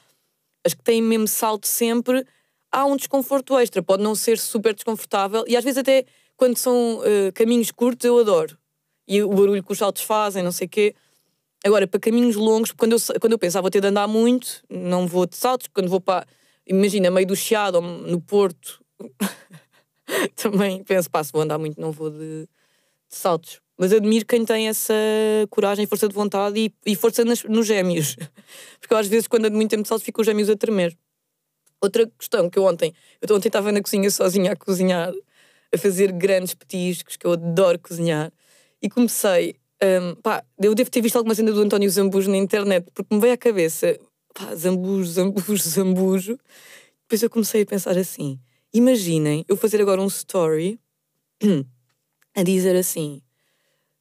As 0.67 0.75
que 0.75 0.83
têm 0.83 1.01
mesmo 1.01 1.29
salto 1.29 1.69
sempre, 1.69 2.27
há 2.75 2.85
um 2.85 2.97
desconforto 2.97 3.57
extra. 3.57 3.83
Pode 3.83 4.03
não 4.03 4.15
ser 4.15 4.37
super 4.37 4.75
desconfortável 4.75 5.45
e 5.47 5.57
às 5.57 5.63
vezes 5.63 5.79
até 5.79 6.05
quando 6.37 6.57
são 6.57 6.99
uh, 6.99 7.33
caminhos 7.33 7.71
curtos 7.71 8.05
eu 8.05 8.19
adoro. 8.19 8.59
E 9.07 9.23
o 9.23 9.29
barulho 9.29 9.63
que 9.63 9.73
os 9.73 9.79
saltos 9.79 10.03
fazem, 10.03 10.43
não 10.43 10.51
sei 10.53 10.67
o 10.67 10.71
quê. 10.71 10.95
Agora, 11.65 11.87
para 11.87 12.01
caminhos 12.01 12.37
longos, 12.37 12.73
quando 12.73 12.93
eu, 12.93 12.99
quando 13.21 13.33
eu 13.33 13.39
penso, 13.39 13.57
ah, 13.57 13.61
vou 13.61 13.71
ter 13.71 13.81
de 13.81 13.87
andar 13.87 14.07
muito, 14.07 14.63
não 14.69 15.07
vou 15.07 15.27
de 15.27 15.37
saltos, 15.37 15.69
quando 15.73 15.89
vou 15.89 16.01
para, 16.01 16.27
imagina, 16.67 17.11
meio 17.11 17.27
do 17.27 17.37
Chiado 17.37 17.81
no 17.81 18.21
Porto, 18.21 18.85
também 20.37 20.83
penso, 20.85 21.11
pá, 21.11 21.25
se 21.25 21.33
vou 21.33 21.41
andar 21.41 21.59
muito, 21.59 21.81
não 21.81 21.91
vou 21.91 22.11
de, 22.11 22.19
de, 22.19 22.49
saltos. 23.09 23.61
Mas 23.79 23.93
admiro 23.93 24.27
quem 24.27 24.45
tem 24.45 24.69
essa 24.69 24.95
coragem, 25.51 25.87
força 25.87 26.07
de 26.07 26.15
vontade 26.15 26.59
e, 26.59 26.73
e 26.85 26.95
força 26.95 27.25
nas, 27.25 27.43
nos 27.45 27.67
gêmeos. 27.67 28.17
Porque 28.79 28.95
às 28.95 29.07
vezes, 29.07 29.27
quando 29.27 29.47
ando 29.47 29.57
muito 29.57 29.71
tempo 29.71 29.83
de 29.83 29.89
saltos, 29.89 30.05
fico 30.05 30.21
os 30.21 30.27
gêmeos 30.27 30.51
a 30.51 30.57
tremer. 30.57 30.97
Outra 31.85 32.11
questão 32.19 32.49
que 32.49 32.59
eu 32.59 32.65
ontem, 32.65 32.95
eu 33.21 33.37
ontem 33.37 33.49
estava 33.49 33.71
na 33.71 33.83
cozinha 33.83 34.11
sozinha 34.11 34.53
a 34.53 34.57
cozinhar, 34.57 35.13
a 35.71 35.77
fazer 35.77 36.11
grandes 36.13 36.55
petiscos, 36.55 37.15
que 37.15 37.27
eu 37.27 37.33
adoro 37.33 37.79
cozinhar, 37.79 38.33
e 38.81 38.89
comecei, 38.89 39.57
um, 39.83 40.15
pá, 40.15 40.43
eu 40.59 40.75
devo 40.75 40.91
ter 40.91 41.03
visto 41.03 41.17
alguma 41.17 41.35
cena 41.35 41.53
do 41.53 41.61
António 41.61 41.91
Zambujo 41.91 42.31
na 42.31 42.39
internet, 42.39 42.91
porque 42.95 43.15
me 43.15 43.21
veio 43.21 43.35
à 43.35 43.37
cabeça, 43.37 44.01
pá, 44.33 44.55
Zambujo, 44.55 45.11
Zambujo, 45.11 45.57
Zambujo. 45.69 46.39
Depois 47.03 47.23
eu 47.23 47.29
comecei 47.29 47.61
a 47.61 47.67
pensar 47.67 47.99
assim: 47.99 48.41
imaginem 48.73 49.45
eu 49.47 49.55
fazer 49.55 49.83
agora 49.83 50.01
um 50.01 50.07
story 50.07 50.81
a 52.35 52.43
dizer 52.43 52.77
assim. 52.77 53.21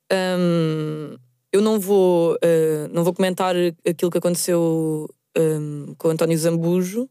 Um, 0.09 1.17
eu 1.51 1.61
não 1.61 1.81
vou, 1.81 2.35
uh, 2.35 2.87
não 2.93 3.03
vou 3.03 3.13
comentar 3.13 3.53
aquilo 3.85 4.09
que 4.09 4.17
aconteceu 4.19 5.13
hum, 5.37 5.93
com 5.97 6.07
António 6.07 6.37
Zambujo. 6.37 7.09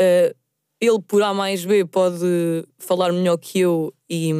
Uh, 0.00 0.34
ele, 0.80 1.02
por 1.02 1.22
A 1.22 1.34
mais 1.34 1.64
B, 1.64 1.84
pode 1.84 2.24
falar 2.78 3.12
melhor 3.12 3.36
que 3.36 3.58
eu 3.58 3.92
e, 4.08 4.30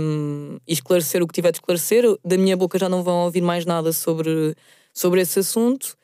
e, 0.66 0.72
esclarecer 0.72 1.22
o 1.22 1.26
que 1.26 1.34
tiver 1.34 1.50
de 1.50 1.58
esclarecer. 1.58 2.04
Da 2.24 2.38
minha 2.38 2.56
boca 2.56 2.78
já 2.78 2.88
não 2.88 3.02
vão 3.02 3.24
ouvir 3.24 3.40
mais 3.40 3.64
nada 3.66 3.92
sobre, 3.92 4.54
sobre 4.94 5.20
esse 5.20 5.40
assunto. 5.40 5.96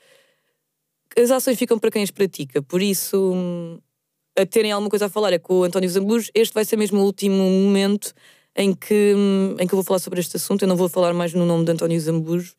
As 1.16 1.30
ações 1.30 1.56
ficam 1.56 1.78
para 1.78 1.90
quem 1.90 2.02
as 2.02 2.11
pratica, 2.11 2.61
por 2.61 2.82
isso, 2.82 3.32
a 4.37 4.44
terem 4.44 4.73
alguma 4.73 4.90
coisa 4.90 5.06
a 5.06 5.08
falar 5.08 5.32
é 5.32 5.38
com 5.38 5.61
o 5.61 5.64
António 5.64 5.88
Zambujo. 5.88 6.30
Este 6.34 6.52
vai 6.52 6.64
ser 6.64 6.76
mesmo 6.76 7.00
o 7.00 7.04
último 7.04 7.37
momento 7.37 8.12
em 8.56 8.75
que, 8.75 9.14
em 9.61 9.66
que 9.66 9.75
eu 9.75 9.76
vou 9.76 9.84
falar 9.84 10.00
sobre 10.00 10.18
este 10.18 10.37
assunto. 10.37 10.62
Eu 10.62 10.68
não 10.68 10.76
vou 10.76 10.88
falar 10.88 11.12
mais 11.14 11.32
no 11.32 11.46
nome 11.46 11.64
de 11.64 11.70
António 11.70 12.00
Zambujo. 12.00 12.54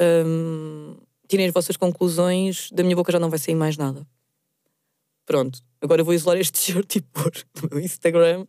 Um, 0.00 0.96
tirem 1.26 1.46
as 1.46 1.52
vossas 1.52 1.76
conclusões, 1.76 2.70
da 2.70 2.84
minha 2.84 2.94
boca 2.94 3.10
já 3.10 3.18
não 3.18 3.28
vai 3.28 3.38
sair 3.40 3.56
mais 3.56 3.76
nada. 3.76 4.06
Pronto, 5.26 5.60
agora 5.80 6.04
vou 6.04 6.14
isolar 6.14 6.38
este 6.38 6.58
shirt 6.72 6.96
e 6.96 7.00
pôr 7.00 7.32
no 7.62 7.68
meu 7.70 7.80
Instagram. 7.80 8.46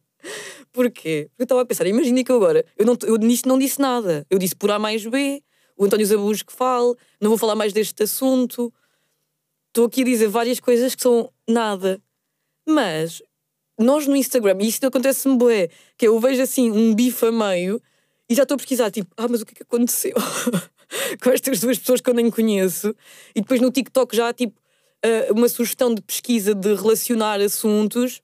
Porquê? 0.72 1.30
Porque 1.30 1.30
eu 1.38 1.44
estava 1.44 1.62
a 1.62 1.66
pensar, 1.66 1.88
imagine 1.88 2.24
que 2.24 2.32
eu 2.32 2.36
agora, 2.36 2.66
eu, 2.78 2.86
não, 2.86 2.98
eu 3.04 3.18
nisto 3.18 3.48
não 3.48 3.58
disse 3.58 3.80
nada. 3.80 4.26
Eu 4.30 4.38
disse 4.38 4.56
por 4.56 4.70
A 4.72 4.80
mais 4.80 5.06
B, 5.06 5.42
o 5.78 5.86
António 5.86 6.06
Zabujo 6.06 6.46
que 6.46 6.54
fale, 6.54 6.94
não 7.22 7.30
vou 7.30 7.38
falar 7.38 7.56
mais 7.56 7.74
deste 7.74 8.04
assunto. 8.04 8.74
Estou 9.70 9.86
aqui 9.86 10.02
a 10.02 10.06
dizer 10.06 10.28
várias 10.28 10.60
coisas 10.60 10.94
que 10.94 11.02
são 11.02 11.32
nada. 11.48 12.02
Mas 12.68 13.22
nós 13.80 14.06
no 14.06 14.16
Instagram, 14.16 14.58
e 14.60 14.68
isto 14.68 14.86
acontece-me 14.86 15.38
bué, 15.38 15.70
que 15.98 16.08
eu 16.08 16.20
vejo 16.20 16.42
assim 16.42 16.70
um 16.70 16.94
bife 16.94 17.26
a 17.26 17.32
meio 17.32 17.82
e 18.30 18.36
já 18.36 18.44
estou 18.44 18.56
a 18.56 18.58
pesquisar, 18.58 18.92
tipo, 18.92 19.10
ah, 19.18 19.28
mas 19.28 19.42
o 19.42 19.46
que 19.46 19.54
é 19.54 19.56
que 19.56 19.64
aconteceu 19.64 20.14
com 21.24 21.30
estas 21.32 21.62
duas 21.62 21.80
pessoas 21.80 22.02
que 22.02 22.10
eu 22.10 22.14
nem 22.14 22.30
conheço? 22.30 22.94
E 23.34 23.42
depois 23.42 23.62
no 23.62 23.72
TikTok 23.72 24.16
já, 24.16 24.34
tipo, 24.34 24.60
uh, 25.06 25.34
uma 25.34 25.50
sugestão 25.50 25.94
de 25.94 26.02
pesquisa 26.02 26.54
de 26.54 26.74
relacionar 26.76 27.40
assuntos. 27.42 28.22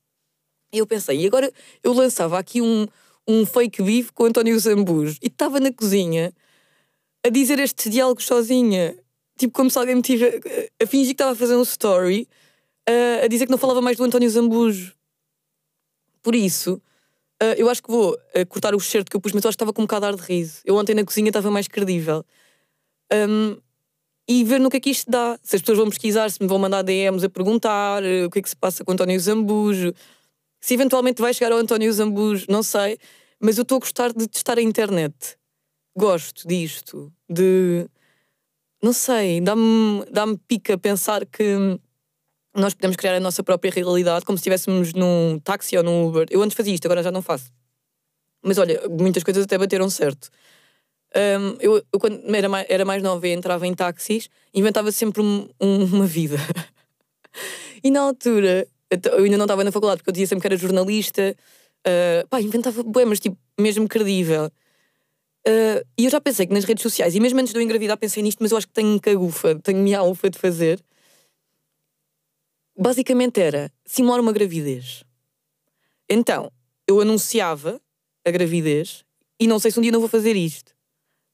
E 0.73 0.77
eu 0.79 0.87
pensei, 0.87 1.21
e 1.21 1.27
agora 1.27 1.51
eu 1.83 1.93
lançava 1.93 2.37
aqui 2.37 2.61
um, 2.61 2.87
um 3.27 3.45
fake 3.45 3.81
beef 3.81 4.11
com 4.11 4.25
António 4.25 4.59
Zambujo 4.59 5.17
e 5.21 5.27
estava 5.27 5.59
na 5.59 5.71
cozinha 5.71 6.33
a 7.25 7.29
dizer 7.29 7.59
estes 7.59 7.91
diálogos 7.91 8.25
sozinha, 8.25 8.95
tipo 9.37 9.53
como 9.53 9.69
se 9.69 9.77
alguém 9.77 9.95
me 9.95 10.01
tivesse 10.01 10.41
a 10.81 10.85
fingir 10.85 11.07
que 11.07 11.13
estava 11.13 11.31
a 11.31 11.35
fazer 11.35 11.55
um 11.55 11.63
story, 11.63 12.27
uh, 12.89 13.23
a 13.23 13.27
dizer 13.27 13.45
que 13.45 13.51
não 13.51 13.57
falava 13.57 13.81
mais 13.81 13.97
do 13.97 14.03
António 14.03 14.29
Zambujo. 14.29 14.93
Por 16.21 16.35
isso, 16.35 16.81
Uh, 17.41 17.51
eu 17.57 17.69
acho 17.69 17.83
que 17.83 17.91
vou 17.91 18.13
uh, 18.13 18.45
cortar 18.47 18.73
o 18.73 18.79
certo 18.79 19.09
que 19.09 19.15
eu 19.17 19.19
pus, 19.19 19.33
mas 19.33 19.43
eu 19.43 19.49
acho 19.49 19.57
que 19.57 19.63
estava 19.63 19.73
com 19.73 19.81
um 19.81 19.85
bocado 19.85 20.05
de 20.05 20.13
ar 20.13 20.15
de 20.15 20.21
riso. 20.21 20.61
Eu 20.63 20.75
ontem 20.77 20.95
na 20.95 21.03
cozinha 21.03 21.27
estava 21.27 21.51
mais 21.51 21.67
credível. 21.67 22.23
Um, 23.11 23.57
e 24.27 24.43
ver 24.43 24.59
no 24.59 24.69
que 24.69 24.77
é 24.77 24.79
que 24.79 24.89
isto 24.89 25.09
dá. 25.09 25.37
Se 25.43 25.55
as 25.55 25.61
pessoas 25.61 25.77
vão 25.77 25.89
pesquisar, 25.89 26.29
se 26.29 26.41
me 26.41 26.47
vão 26.47 26.57
mandar 26.57 26.81
DMs 26.81 27.25
a 27.25 27.29
perguntar 27.29 28.03
uh, 28.03 28.25
o 28.25 28.29
que 28.29 28.39
é 28.39 28.41
que 28.41 28.49
se 28.49 28.55
passa 28.55 28.83
com 28.83 28.91
António 28.91 29.19
Zambujo. 29.19 29.93
Se 30.59 30.73
eventualmente 30.73 31.21
vai 31.21 31.33
chegar 31.33 31.51
ao 31.51 31.59
António 31.59 31.91
Zambujo, 31.93 32.45
não 32.49 32.63
sei. 32.63 32.97
Mas 33.39 33.57
eu 33.57 33.61
estou 33.61 33.77
a 33.77 33.79
gostar 33.79 34.11
de 34.11 34.27
testar 34.27 34.57
a 34.57 34.61
internet. 34.61 35.37
Gosto 35.95 36.47
disto. 36.47 37.11
De. 37.29 37.87
Não 38.81 38.93
sei, 38.93 39.41
dá-me 39.41 40.05
dá 40.11 40.25
pica 40.47 40.77
pensar 40.77 41.25
que 41.25 41.79
nós 42.55 42.73
podemos 42.73 42.95
criar 42.95 43.15
a 43.15 43.19
nossa 43.19 43.43
própria 43.43 43.71
realidade 43.71 44.25
como 44.25 44.37
se 44.37 44.41
estivéssemos 44.41 44.93
num 44.93 45.39
táxi 45.43 45.77
ou 45.77 45.83
num 45.83 46.07
Uber. 46.07 46.27
Eu 46.29 46.41
antes 46.41 46.55
fazia 46.55 46.73
isto, 46.73 46.85
agora 46.85 47.03
já 47.03 47.11
não 47.11 47.21
faço. 47.21 47.51
Mas 48.43 48.57
olha, 48.57 48.81
muitas 48.87 49.23
coisas 49.23 49.43
até 49.43 49.57
bateram 49.57 49.89
certo. 49.89 50.29
Um, 51.15 51.57
eu, 51.59 51.83
eu, 51.93 51.99
quando 51.99 52.35
era 52.35 52.49
mais, 52.49 52.65
era 52.69 52.85
mais 52.85 53.01
nova 53.01 53.27
e 53.27 53.31
entrava 53.31 53.65
em 53.65 53.73
táxis, 53.73 54.29
inventava 54.53 54.91
sempre 54.91 55.21
um, 55.21 55.47
um, 55.61 55.85
uma 55.85 56.05
vida. 56.05 56.37
e 57.83 57.89
na 57.89 58.01
altura, 58.01 58.67
eu 58.89 59.23
ainda 59.23 59.37
não 59.37 59.45
estava 59.45 59.63
na 59.63 59.71
faculdade, 59.71 59.99
porque 59.99 60.09
eu 60.09 60.13
dizia 60.13 60.27
sempre 60.27 60.41
que 60.41 60.47
era 60.47 60.57
jornalista. 60.57 61.35
Uh, 61.87 62.27
pá, 62.27 62.41
inventava 62.41 62.83
bué, 62.83 63.05
mas 63.05 63.19
tipo, 63.19 63.37
mesmo 63.59 63.87
credível. 63.87 64.51
Uh, 65.47 65.85
e 65.97 66.05
eu 66.05 66.09
já 66.09 66.19
pensei 66.19 66.45
que 66.47 66.53
nas 66.53 66.65
redes 66.65 66.81
sociais, 66.81 67.15
e 67.15 67.19
mesmo 67.19 67.39
antes 67.39 67.53
de 67.53 67.59
eu 67.59 67.63
engravidar, 67.63 67.97
pensei 67.97 68.21
nisto, 68.21 68.39
mas 68.41 68.51
eu 68.51 68.57
acho 68.57 68.67
que 68.67 68.73
tenho 68.73 68.99
cagufa, 68.99 69.55
tenho 69.55 69.79
minha 69.79 69.99
alfa 69.99 70.29
de 70.29 70.37
fazer 70.37 70.83
basicamente 72.77 73.39
era 73.39 73.71
simular 73.85 74.19
uma 74.19 74.33
gravidez. 74.33 75.03
Então, 76.09 76.51
eu 76.87 76.99
anunciava 76.99 77.81
a 78.25 78.31
gravidez 78.31 79.03
e 79.39 79.47
não 79.47 79.59
sei 79.59 79.71
se 79.71 79.79
um 79.79 79.81
dia 79.81 79.91
não 79.91 79.99
vou 79.99 80.09
fazer 80.09 80.35
isto. 80.35 80.74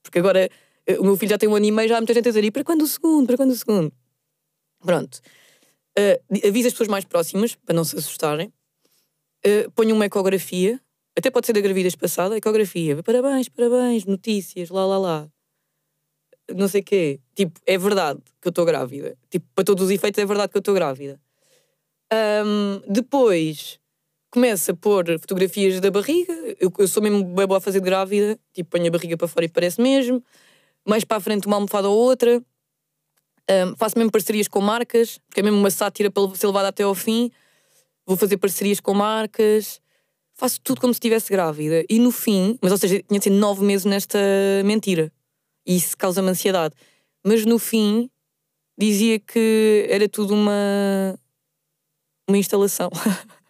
Porque 0.03 0.19
agora 0.19 0.49
eh, 0.85 0.99
o 0.99 1.03
meu 1.03 1.17
filho 1.17 1.29
já 1.29 1.37
tem 1.37 1.47
um 1.47 1.55
ano 1.55 1.65
e 1.65 1.71
meio, 1.71 1.89
já 1.89 1.97
há 1.97 2.01
muita 2.01 2.13
gente 2.13 2.27
a 2.27 2.31
dizer: 2.31 2.43
e 2.43 2.51
para 2.51 2.63
quando 2.63 2.81
o 2.83 2.87
segundo? 2.87 3.27
Para 3.27 3.37
quando 3.37 3.51
o 3.51 3.55
segundo? 3.55 3.91
Pronto. 4.79 5.19
Uh, 5.97 6.47
avisa 6.47 6.69
as 6.69 6.73
pessoas 6.73 6.87
mais 6.87 7.05
próximas, 7.05 7.55
para 7.55 7.75
não 7.75 7.83
se 7.83 7.97
assustarem. 7.97 8.51
Uh, 9.45 9.69
ponho 9.71 9.95
uma 9.95 10.05
ecografia, 10.05 10.79
até 11.17 11.29
pode 11.29 11.45
ser 11.45 11.53
da 11.53 11.61
gravidez 11.61 11.95
passada, 11.95 12.37
ecografia. 12.37 13.01
Parabéns, 13.03 13.49
parabéns, 13.49 14.05
notícias, 14.05 14.69
lá, 14.69 14.85
lá, 14.85 14.97
lá. 14.97 15.29
Não 16.55 16.67
sei 16.67 16.81
o 16.81 16.83
quê. 16.83 17.19
Tipo, 17.35 17.59
é 17.65 17.77
verdade 17.77 18.21
que 18.41 18.47
eu 18.47 18.49
estou 18.49 18.65
grávida. 18.65 19.17
Tipo, 19.29 19.45
para 19.53 19.63
todos 19.63 19.85
os 19.85 19.91
efeitos, 19.91 20.21
é 20.21 20.25
verdade 20.25 20.51
que 20.51 20.57
eu 20.57 20.61
estou 20.61 20.73
grávida. 20.73 21.19
Um, 22.45 22.81
depois 22.91 23.79
começa 24.31 24.71
a 24.71 24.75
pôr 24.75 25.05
fotografias 25.19 25.79
da 25.81 25.91
barriga. 25.91 26.33
Eu, 26.59 26.71
eu 26.77 26.87
sou 26.87 27.03
mesmo 27.03 27.23
bem 27.23 27.45
boa 27.45 27.57
a 27.57 27.61
fazer 27.61 27.79
de 27.79 27.85
grávida, 27.85 28.39
tipo, 28.53 28.71
ponho 28.71 28.87
a 28.87 28.89
barriga 28.91 29.17
para 29.17 29.27
fora 29.27 29.45
e 29.45 29.49
parece 29.49 29.79
mesmo. 29.81 30.23
Mais 30.87 31.03
para 31.03 31.17
a 31.17 31.19
frente, 31.19 31.45
uma 31.45 31.57
almofada 31.57 31.89
ou 31.89 31.97
outra. 31.97 32.41
Um, 33.49 33.75
faço 33.75 33.97
mesmo 33.97 34.11
parcerias 34.11 34.47
com 34.47 34.61
marcas, 34.61 35.19
porque 35.27 35.41
é 35.41 35.43
mesmo 35.43 35.59
uma 35.59 35.69
sátira 35.69 36.09
para 36.09 36.33
ser 36.35 36.47
levada 36.47 36.69
até 36.69 36.83
ao 36.83 36.95
fim. 36.95 37.29
Vou 38.05 38.15
fazer 38.15 38.37
parcerias 38.37 38.79
com 38.79 38.93
marcas. 38.93 39.81
Faço 40.33 40.59
tudo 40.61 40.79
como 40.79 40.93
se 40.93 40.97
estivesse 40.97 41.29
grávida. 41.29 41.83
E 41.89 41.99
no 41.99 42.11
fim, 42.11 42.57
mas 42.61 42.71
ou 42.71 42.77
seja, 42.77 43.03
tinha 43.03 43.19
de 43.19 43.25
ser 43.25 43.29
nove 43.29 43.63
meses 43.63 43.85
nesta 43.85 44.17
mentira. 44.63 45.11
E 45.67 45.75
isso 45.75 45.95
causa-me 45.97 46.29
ansiedade. 46.29 46.73
Mas 47.23 47.45
no 47.45 47.59
fim, 47.59 48.09
dizia 48.77 49.19
que 49.19 49.85
era 49.89 50.07
tudo 50.07 50.33
uma, 50.33 51.19
uma 52.27 52.37
instalação. 52.37 52.89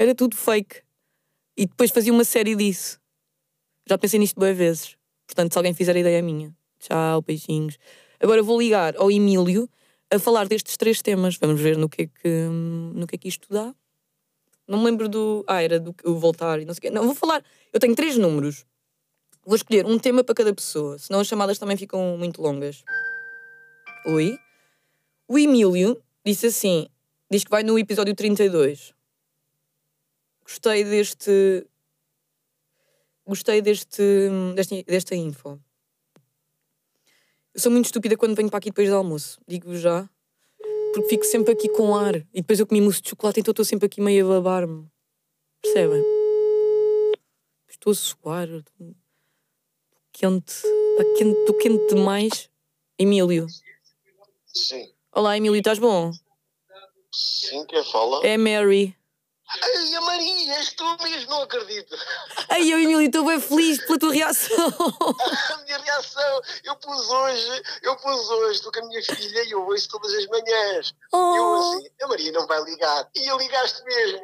Era 0.00 0.14
tudo 0.14 0.34
fake. 0.34 0.80
E 1.54 1.66
depois 1.66 1.90
fazia 1.90 2.10
uma 2.10 2.24
série 2.24 2.56
disso. 2.56 2.98
Já 3.86 3.98
pensei 3.98 4.18
nisto 4.18 4.40
boas 4.40 4.56
vezes. 4.56 4.96
Portanto, 5.26 5.52
se 5.52 5.58
alguém 5.58 5.74
fizer 5.74 5.94
a 5.94 6.00
ideia 6.00 6.20
é 6.20 6.22
minha. 6.22 6.56
Tchau, 6.78 7.20
beijinhos. 7.20 7.76
Agora 8.18 8.42
vou 8.42 8.58
ligar 8.58 8.96
ao 8.96 9.10
Emílio 9.10 9.68
a 10.10 10.18
falar 10.18 10.48
destes 10.48 10.78
três 10.78 11.02
temas. 11.02 11.36
Vamos 11.36 11.60
ver 11.60 11.76
no 11.76 11.86
que 11.86 12.04
é 12.04 12.06
que, 12.06 12.28
no 12.94 13.06
que, 13.06 13.16
é 13.16 13.18
que 13.18 13.28
isto 13.28 13.46
dá. 13.50 13.74
Não 14.66 14.78
me 14.78 14.86
lembro 14.86 15.06
do. 15.06 15.44
Ah, 15.46 15.62
era 15.62 15.78
do 15.78 15.94
o 16.02 16.14
voltar 16.14 16.62
e 16.62 16.64
não 16.64 16.72
sei 16.72 16.78
o 16.78 16.80
quê. 16.80 16.90
Não, 16.90 17.04
vou 17.04 17.14
falar. 17.14 17.44
Eu 17.70 17.78
tenho 17.78 17.94
três 17.94 18.16
números. 18.16 18.64
Vou 19.44 19.56
escolher 19.56 19.84
um 19.84 19.98
tema 19.98 20.24
para 20.24 20.34
cada 20.34 20.54
pessoa, 20.54 20.98
senão 20.98 21.20
as 21.20 21.26
chamadas 21.26 21.58
também 21.58 21.76
ficam 21.76 22.16
muito 22.16 22.40
longas. 22.40 22.82
Oi. 24.06 24.34
O 25.28 25.38
Emílio 25.38 26.02
disse 26.24 26.46
assim: 26.46 26.86
Diz 27.30 27.44
que 27.44 27.50
vai 27.50 27.62
no 27.62 27.78
episódio 27.78 28.14
32. 28.14 28.94
Gostei 30.50 30.82
deste. 30.82 31.64
Gostei 33.24 33.62
deste, 33.62 34.02
deste, 34.56 34.82
desta 34.82 35.14
info. 35.14 35.60
Eu 37.54 37.60
sou 37.60 37.70
muito 37.70 37.84
estúpida 37.84 38.16
quando 38.16 38.34
venho 38.34 38.50
para 38.50 38.58
aqui 38.58 38.70
depois 38.70 38.88
do 38.88 38.96
almoço, 38.96 39.40
digo 39.46 39.76
já. 39.76 40.10
Porque 40.92 41.08
fico 41.08 41.24
sempre 41.24 41.52
aqui 41.52 41.68
com 41.68 41.94
ar. 41.94 42.16
E 42.16 42.40
depois 42.40 42.58
eu 42.58 42.66
comi 42.66 42.80
mousse 42.80 43.00
de 43.00 43.10
chocolate, 43.10 43.38
então 43.38 43.52
estou 43.52 43.64
sempre 43.64 43.86
aqui 43.86 44.00
meio 44.00 44.26
a 44.26 44.40
babar-me. 44.40 44.88
Percebem? 45.62 46.02
Estou 47.68 47.92
a 47.92 47.94
suar. 47.94 48.48
Estou 48.48 48.96
quente. 50.12 50.52
Está 50.52 51.04
quente. 51.16 51.38
Estou 51.38 51.58
quente 51.58 51.94
demais. 51.94 52.50
Emílio. 52.98 53.46
Sim. 54.46 54.92
Olá, 55.12 55.36
Emílio, 55.36 55.58
estás 55.58 55.78
bom? 55.78 56.10
Sim, 57.12 57.64
quem 57.66 57.84
fala? 57.84 58.26
É 58.26 58.36
Mary. 58.36 58.99
Ai, 59.62 59.94
a 59.94 60.00
Maria, 60.02 60.54
és 60.54 60.72
tu 60.74 60.84
mesmo, 61.02 61.30
não 61.30 61.42
acredito. 61.42 61.96
Ai, 62.48 62.72
eu, 62.72 62.78
Emílio, 62.78 63.02
estou 63.02 63.24
bem 63.24 63.40
feliz 63.40 63.84
pela 63.84 63.98
tua 63.98 64.12
reação. 64.12 64.68
a 65.50 65.56
minha 65.64 65.78
reação, 65.78 66.40
eu 66.64 66.76
pus 66.76 67.10
hoje, 67.10 67.62
eu 67.82 67.96
pus 67.96 68.30
hoje, 68.30 68.54
estou 68.54 68.70
com 68.70 68.78
a 68.78 68.86
minha 68.86 69.02
filha 69.02 69.44
e 69.44 69.50
eu 69.50 69.66
ouço 69.66 69.88
todas 69.88 70.12
as 70.14 70.26
manhãs. 70.26 70.94
Oh. 71.12 71.34
Eu 71.36 71.54
assim, 71.54 71.88
a 72.00 72.06
Maria 72.08 72.32
não 72.32 72.46
vai 72.46 72.62
ligar. 72.62 73.08
E 73.16 73.26
eu 73.26 73.36
ligaste 73.38 73.82
mesmo. 73.84 74.22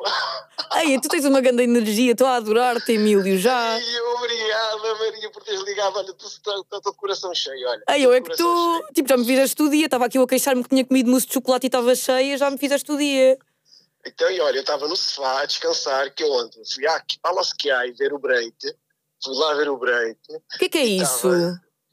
Ai, 0.70 1.00
tu 1.00 1.08
tens 1.08 1.24
uma 1.24 1.40
grande 1.40 1.64
energia, 1.64 2.12
estou 2.12 2.28
a 2.28 2.36
adorar-te, 2.36 2.92
Emílio, 2.92 3.36
já. 3.36 3.80
E 3.80 4.00
obrigada, 4.00 4.94
Maria, 4.94 5.30
por 5.30 5.42
teres 5.42 5.62
ligado. 5.62 5.96
Olha, 5.96 6.10
estou 6.10 6.92
de 6.92 6.98
coração 6.98 7.34
cheio, 7.34 7.68
olha. 7.68 7.82
Ai, 7.88 8.02
eu 8.02 8.12
é 8.12 8.20
que 8.20 8.30
tu, 8.36 8.78
cheio. 8.78 8.92
tipo, 8.94 9.08
já 9.08 9.16
me 9.16 9.24
fizeste 9.24 9.60
o 9.60 9.68
dia, 9.68 9.86
estava 9.86 10.06
aqui 10.06 10.18
eu 10.18 10.22
a 10.22 10.28
queixar-me 10.28 10.62
que 10.62 10.68
tinha 10.68 10.84
comido 10.84 11.10
mousse 11.10 11.26
de 11.26 11.34
chocolate 11.34 11.66
e 11.66 11.68
estava 11.68 11.94
cheia, 11.96 12.38
já 12.38 12.48
me 12.48 12.58
fizeste 12.58 12.90
o 12.92 12.96
dia. 12.96 13.36
Então, 14.06 14.30
e 14.30 14.40
olha, 14.40 14.56
eu 14.58 14.60
estava 14.60 14.86
no 14.86 14.96
sofá 14.96 15.40
a 15.42 15.46
descansar, 15.46 16.14
que 16.14 16.24
ontem 16.24 16.62
fui 16.72 16.86
à, 16.86 17.02
Lasqueai 17.32 17.90
ver 17.92 18.12
o 18.12 18.18
Breite, 18.18 18.74
fui 19.22 19.34
lá 19.34 19.54
ver 19.54 19.68
o 19.68 19.76
Breite. 19.76 20.20
O 20.30 20.58
que 20.58 20.66
é 20.66 20.68
que 20.68 20.78
é 20.78 20.84
isso? 20.84 21.28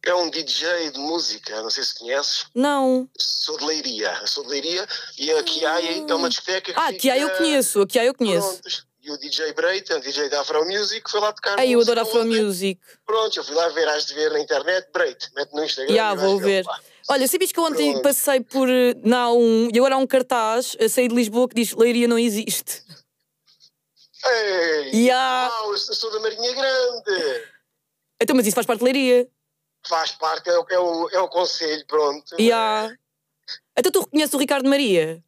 É 0.05 0.13
um 0.13 0.29
DJ 0.29 0.91
de 0.91 0.99
música, 0.99 1.61
não 1.61 1.69
sei 1.69 1.83
se 1.83 1.97
conheces. 1.97 2.45
Não. 2.53 3.09
Sou 3.17 3.57
de 3.57 3.65
Leiria. 3.65 4.13
Sou 4.27 4.43
de 4.43 4.49
Leiria 4.49 4.85
e 5.17 5.31
a 5.31 5.41
Kiai 5.43 6.05
é 6.07 6.13
uma 6.13 6.29
discoteca 6.29 6.73
que 6.73 6.79
Ah, 6.79 6.87
fica... 6.89 7.13
aí 7.13 7.21
eu 7.21 7.29
conheço, 7.31 7.81
a 7.81 7.99
aí 7.99 8.07
eu 8.07 8.13
conheço. 8.13 8.61
E 9.01 9.11
o 9.11 9.17
DJ 9.17 9.53
Breita, 9.53 9.97
um 9.97 9.99
DJ 9.99 10.29
da 10.29 10.41
Afro 10.41 10.63
Music, 10.65 11.09
foi 11.09 11.19
lá 11.19 11.33
tocar. 11.33 11.57
Ai, 11.59 11.71
eu 11.71 11.81
adoro 11.81 12.01
Afro. 12.01 12.25
Music. 12.25 12.79
Pronto, 13.05 13.37
eu 13.37 13.43
fui 13.43 13.55
lá 13.55 13.67
ver, 13.69 13.87
has 13.87 14.05
de 14.05 14.13
ver 14.13 14.31
na 14.31 14.39
internet, 14.39 14.87
Breita, 14.93 15.29
mete 15.35 15.53
no 15.53 15.63
Instagram. 15.63 15.93
Já, 15.95 16.13
vou 16.13 16.37
ver. 16.39 16.65
lá. 16.65 16.79
Olha, 17.09 17.27
sabias 17.27 17.51
que 17.51 17.59
eu 17.59 17.63
ontem 17.65 18.01
passei 18.01 18.39
por 18.39 18.69
eh, 18.69 18.93
na 19.03 19.25
A1 19.27 19.71
e 19.73 19.77
agora 19.77 19.95
há 19.95 19.97
um 19.97 20.07
cartaz 20.07 20.75
a 20.79 20.87
sair 20.87 21.09
de 21.09 21.15
Lisboa 21.15 21.49
que 21.49 21.55
diz 21.55 21.73
Leiria 21.73 22.07
não 22.07 22.17
existe. 22.17 22.81
Ei, 24.25 25.05
Ya. 25.05 25.49
uau, 25.51 25.71
eu 25.73 25.77
sou 25.77 26.11
da 26.11 26.19
Marinha 26.21 26.53
Grande. 26.53 27.47
Então, 28.21 28.35
mas 28.35 28.47
isso 28.47 28.55
faz 28.55 28.65
parte 28.65 28.79
de 28.79 28.85
Leiria. 28.85 29.27
Faz 29.85 30.11
parte, 30.13 30.49
é 30.49 30.57
o, 30.57 30.65
é 30.69 30.79
o, 30.79 31.09
é 31.09 31.19
o 31.19 31.27
conselho, 31.27 31.85
pronto. 31.87 32.35
E 32.39 32.51
há. 32.53 32.89
Então 33.77 33.91
tu 33.91 33.99
reconheces 34.01 34.33
o 34.33 34.37
Ricardo 34.37 34.69
Maria? 34.69 35.21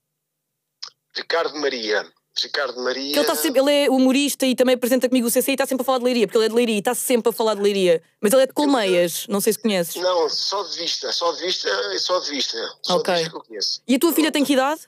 Ricardo 1.13 1.57
Maria. 1.59 2.09
Ricardo 2.41 2.81
Maria. 2.83 3.13
Que 3.13 3.19
ele, 3.19 3.21
está 3.21 3.35
sempre, 3.35 3.61
ele 3.61 3.71
é 3.85 3.89
humorista 3.89 4.45
e 4.45 4.55
também 4.55 4.75
apresenta 4.75 5.07
comigo 5.07 5.27
o 5.27 5.31
CC 5.31 5.51
e 5.51 5.53
está 5.53 5.65
sempre 5.65 5.83
a 5.83 5.85
falar 5.85 5.99
de 5.99 6.03
Leiria, 6.03 6.27
porque 6.27 6.37
ele 6.37 6.45
é 6.45 6.49
de 6.49 6.55
Leiria 6.55 6.75
e 6.75 6.79
está 6.79 6.93
sempre 6.93 7.29
a 7.29 7.33
falar 7.33 7.55
de 7.55 7.61
Leiria. 7.61 8.01
Mas 8.21 8.33
ele 8.33 8.43
é 8.43 8.47
de 8.47 8.53
Colmeias, 8.53 9.25
não 9.27 9.39
sei 9.39 9.53
se 9.53 9.59
conheces. 9.59 9.95
Não, 9.95 10.27
só 10.29 10.63
de 10.63 10.77
vista, 10.77 11.11
só 11.13 11.31
de 11.31 11.41
vista 11.45 11.69
e 11.93 11.99
só 11.99 12.19
de 12.19 12.29
vista. 12.31 12.57
Só 12.81 12.95
Ok. 12.97 13.13
de 13.13 13.19
vista 13.19 13.31
que 13.31 13.37
eu 13.37 13.43
conheço. 13.43 13.81
E 13.87 13.95
a 13.95 13.99
tua 13.99 14.13
filha 14.13 14.31
tem 14.31 14.43
que 14.43 14.53
idade? 14.53 14.81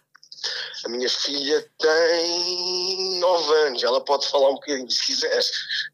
A 0.86 0.90
minha 0.90 1.10
filha 1.10 1.68
tem 1.80 3.20
9 3.20 3.54
anos, 3.66 3.84
ela 3.84 4.00
pode 4.02 4.28
falar 4.28 4.50
um 4.52 4.54
bocadinho 4.56 4.90
se 4.90 5.06
quiser. 5.06 5.42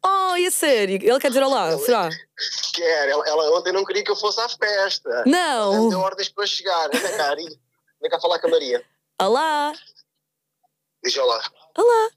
Oh, 0.04 0.34
é 0.36 0.50
sério? 0.50 0.96
Ele 1.02 1.18
quer 1.18 1.28
dizer 1.28 1.42
olá, 1.42 1.76
será? 1.78 2.10
Quer, 2.74 3.08
ela, 3.08 3.26
ela 3.26 3.58
ontem 3.58 3.72
não 3.72 3.84
queria 3.84 4.04
que 4.04 4.10
eu 4.10 4.16
fosse 4.16 4.38
à 4.40 4.48
festa. 4.48 5.08
Ela 5.08 5.24
Não! 5.26 5.88
deu 5.88 5.98
ordens 6.00 6.28
para 6.28 6.46
chegar. 6.46 6.86
Anda 6.94 7.16
cá, 7.16 7.30
Ari. 7.30 7.46
Vem 8.00 8.10
cá 8.10 8.20
falar 8.20 8.38
com 8.38 8.48
a 8.48 8.50
Maria. 8.50 8.84
Olá! 9.20 9.72
Diz 11.04 11.16
olá. 11.16 11.42
Olá! 11.76 12.10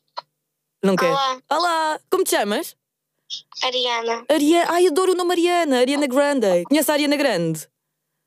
Não 0.83 0.95
quer? 0.95 1.09
Olá, 1.11 1.41
Olá! 1.51 1.99
Como 2.09 2.23
te 2.23 2.31
chamas? 2.31 2.75
Ariana. 3.63 4.25
Ariana. 4.29 4.71
Ai, 4.71 4.87
adoro 4.87 5.11
o 5.11 5.15
nome 5.15 5.33
Ariana. 5.33 5.79
Ariana 5.79 6.07
Grande. 6.07 6.63
Conhece 6.63 6.89
a 6.91 6.93
Ariana 6.93 7.17
Grande? 7.17 7.67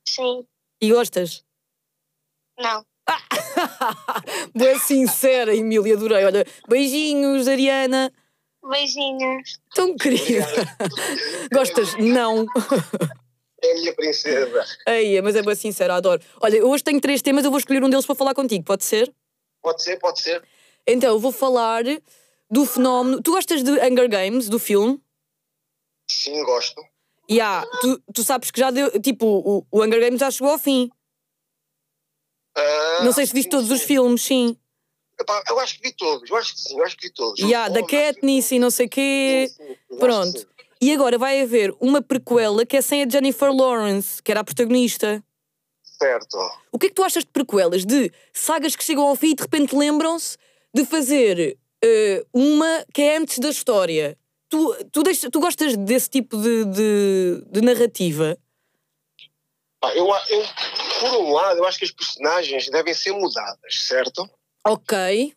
Sim, 0.06 0.44
E 0.80 0.90
gostas? 0.90 1.44
não. 2.58 2.84
Boa 4.54 4.78
sincera, 4.78 5.54
Emília, 5.54 5.94
adorei. 5.96 6.24
Olha, 6.24 6.44
beijinhos, 6.68 7.48
Ariana. 7.48 8.12
Beijinhos. 8.62 9.58
Tão 9.74 9.96
querida. 9.96 10.46
Gostas? 11.52 11.94
Não. 11.96 12.44
É 13.62 13.72
a 13.72 13.74
minha 13.74 13.94
princesa. 13.94 14.64
Ei, 14.86 15.20
mas 15.22 15.34
é 15.34 15.42
boa 15.42 15.54
sincera, 15.56 15.94
adoro. 15.96 16.22
Olha, 16.40 16.64
hoje 16.64 16.84
tenho 16.84 17.00
três 17.00 17.20
temas, 17.22 17.44
eu 17.44 17.50
vou 17.50 17.58
escolher 17.58 17.82
um 17.82 17.90
deles 17.90 18.06
para 18.06 18.14
falar 18.14 18.34
contigo, 18.34 18.64
pode 18.64 18.84
ser? 18.84 19.12
Pode 19.62 19.82
ser, 19.82 19.98
pode 19.98 20.20
ser. 20.20 20.42
Então, 20.86 21.10
eu 21.10 21.18
vou 21.18 21.32
falar 21.32 21.84
do 22.50 22.64
fenómeno. 22.66 23.22
Tu 23.22 23.30
gostas 23.30 23.62
de 23.62 23.70
Hunger 23.70 24.08
Games, 24.08 24.48
do 24.48 24.58
filme? 24.58 25.00
Sim, 26.10 26.42
gosto. 26.44 26.82
Há, 27.40 27.64
tu, 27.80 28.02
tu 28.12 28.24
sabes 28.24 28.50
que 28.50 28.58
já 28.58 28.70
deu. 28.70 28.90
Tipo, 29.00 29.26
o, 29.26 29.66
o 29.70 29.84
Hunger 29.84 30.00
Games 30.00 30.18
já 30.18 30.30
chegou 30.30 30.50
ao 30.52 30.58
fim. 30.58 30.90
Ah, 32.56 33.00
Não 33.04 33.12
sei 33.12 33.26
se 33.26 33.32
viste 33.32 33.44
sim, 33.46 33.50
todos 33.50 33.70
os 33.70 33.80
sim. 33.80 33.86
filmes, 33.86 34.22
sim. 34.22 34.56
Epá, 35.20 35.42
eu 35.48 35.58
acho 35.60 35.76
que 35.76 35.82
vi 35.82 35.94
todos, 35.94 36.28
eu 36.30 36.36
acho 36.36 36.54
que 36.54 36.60
sim, 36.60 36.78
eu 36.78 36.84
acho 36.84 36.96
que 36.96 37.06
vi 37.08 37.12
todos. 37.12 37.52
Há, 37.52 37.68
da 37.68 37.86
Katniss 37.86 38.50
e 38.52 38.58
não 38.58 38.70
sei 38.70 38.88
quê. 38.88 39.50
Sim, 39.54 39.96
Pronto. 39.98 40.48
E 40.80 40.92
agora 40.94 41.18
vai 41.18 41.42
haver 41.42 41.74
uma 41.78 42.00
prequela 42.00 42.64
que 42.64 42.78
é 42.78 42.80
sem 42.82 43.02
a 43.02 43.08
Jennifer 43.08 43.52
Lawrence, 43.52 44.22
que 44.22 44.30
era 44.30 44.40
a 44.40 44.44
protagonista. 44.44 45.22
Certo. 46.00 46.38
O 46.72 46.78
que 46.78 46.86
é 46.86 46.88
que 46.88 46.94
tu 46.94 47.02
achas 47.04 47.24
de 47.24 47.30
prequelas? 47.30 47.84
De 47.84 48.10
sagas 48.32 48.74
que 48.74 48.82
chegam 48.84 49.06
ao 49.06 49.14
fim 49.16 49.30
e 49.30 49.34
de 49.34 49.42
repente 49.42 49.76
lembram-se 49.76 50.38
de 50.74 50.84
fazer 50.86 51.58
eh, 51.84 52.24
uma 52.32 52.84
que 52.94 53.02
é 53.02 53.16
antes 53.18 53.38
da 53.38 53.50
história. 53.50 54.16
Tu, 54.48 54.84
tu, 54.90 55.02
deixa- 55.02 55.30
tu 55.30 55.40
gostas 55.40 55.76
desse 55.76 56.08
tipo 56.08 56.36
de, 56.40 56.64
de, 56.64 57.44
de 57.50 57.60
narrativa? 57.60 58.38
Pá, 59.80 59.94
eu, 59.94 60.06
eu, 60.06 60.44
por 61.00 61.20
um 61.20 61.32
lado, 61.32 61.58
eu 61.58 61.64
acho 61.66 61.78
que 61.78 61.84
as 61.84 61.90
personagens 61.92 62.68
devem 62.70 62.94
ser 62.94 63.12
mudadas, 63.12 63.74
certo? 63.86 64.28
Ok. 64.66 65.34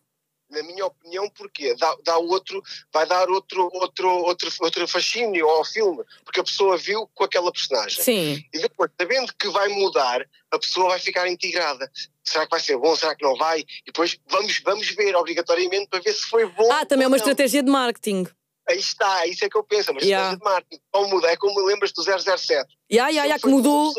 Na 0.54 0.62
minha 0.62 0.86
opinião, 0.86 1.28
porquê? 1.30 1.74
Dá, 1.74 1.96
dá 2.04 2.16
outro, 2.18 2.62
vai 2.92 3.06
dar 3.06 3.28
outro, 3.28 3.68
outro, 3.72 4.08
outro, 4.08 4.50
outro 4.60 4.88
fascínio 4.88 5.48
ao 5.48 5.64
filme, 5.64 6.02
porque 6.24 6.40
a 6.40 6.44
pessoa 6.44 6.76
viu 6.76 7.08
com 7.14 7.24
aquela 7.24 7.52
personagem. 7.52 8.02
Sim. 8.02 8.44
E 8.52 8.58
depois, 8.60 8.90
sabendo 8.98 9.32
que 9.38 9.48
vai 9.48 9.68
mudar, 9.68 10.24
a 10.50 10.58
pessoa 10.58 10.90
vai 10.90 10.98
ficar 10.98 11.28
integrada. 11.28 11.90
Será 12.22 12.44
que 12.44 12.50
vai 12.50 12.60
ser 12.60 12.78
bom? 12.78 12.94
Será 12.96 13.14
que 13.14 13.24
não 13.24 13.36
vai? 13.36 13.60
E 13.60 13.66
depois 13.86 14.18
vamos, 14.28 14.60
vamos 14.64 14.88
ver 14.90 15.14
obrigatoriamente 15.16 15.88
para 15.88 16.00
ver 16.00 16.12
se 16.12 16.22
foi 16.22 16.46
bom. 16.46 16.70
Ah, 16.72 16.86
também 16.86 17.04
é 17.04 17.08
uma 17.08 17.16
não. 17.16 17.22
estratégia 17.22 17.62
de 17.62 17.70
marketing. 17.70 18.26
Aí 18.68 18.78
está, 18.78 19.26
isso 19.26 19.44
é 19.44 19.48
que 19.48 19.56
eu 19.56 19.62
penso, 19.64 19.92
mas 19.92 20.04
Yeah. 20.04 20.24
yeah. 20.24 20.38
de 20.38 20.44
marketing. 20.44 20.82
Ou 20.92 21.08
muda, 21.08 21.28
é 21.30 21.36
como 21.36 21.60
lembras 21.66 21.92
do 21.92 22.02
007. 22.02 22.66
Ya, 22.90 23.08
ya, 23.10 23.26
ya, 23.26 23.38
que 23.38 23.46
mudou. 23.46 23.92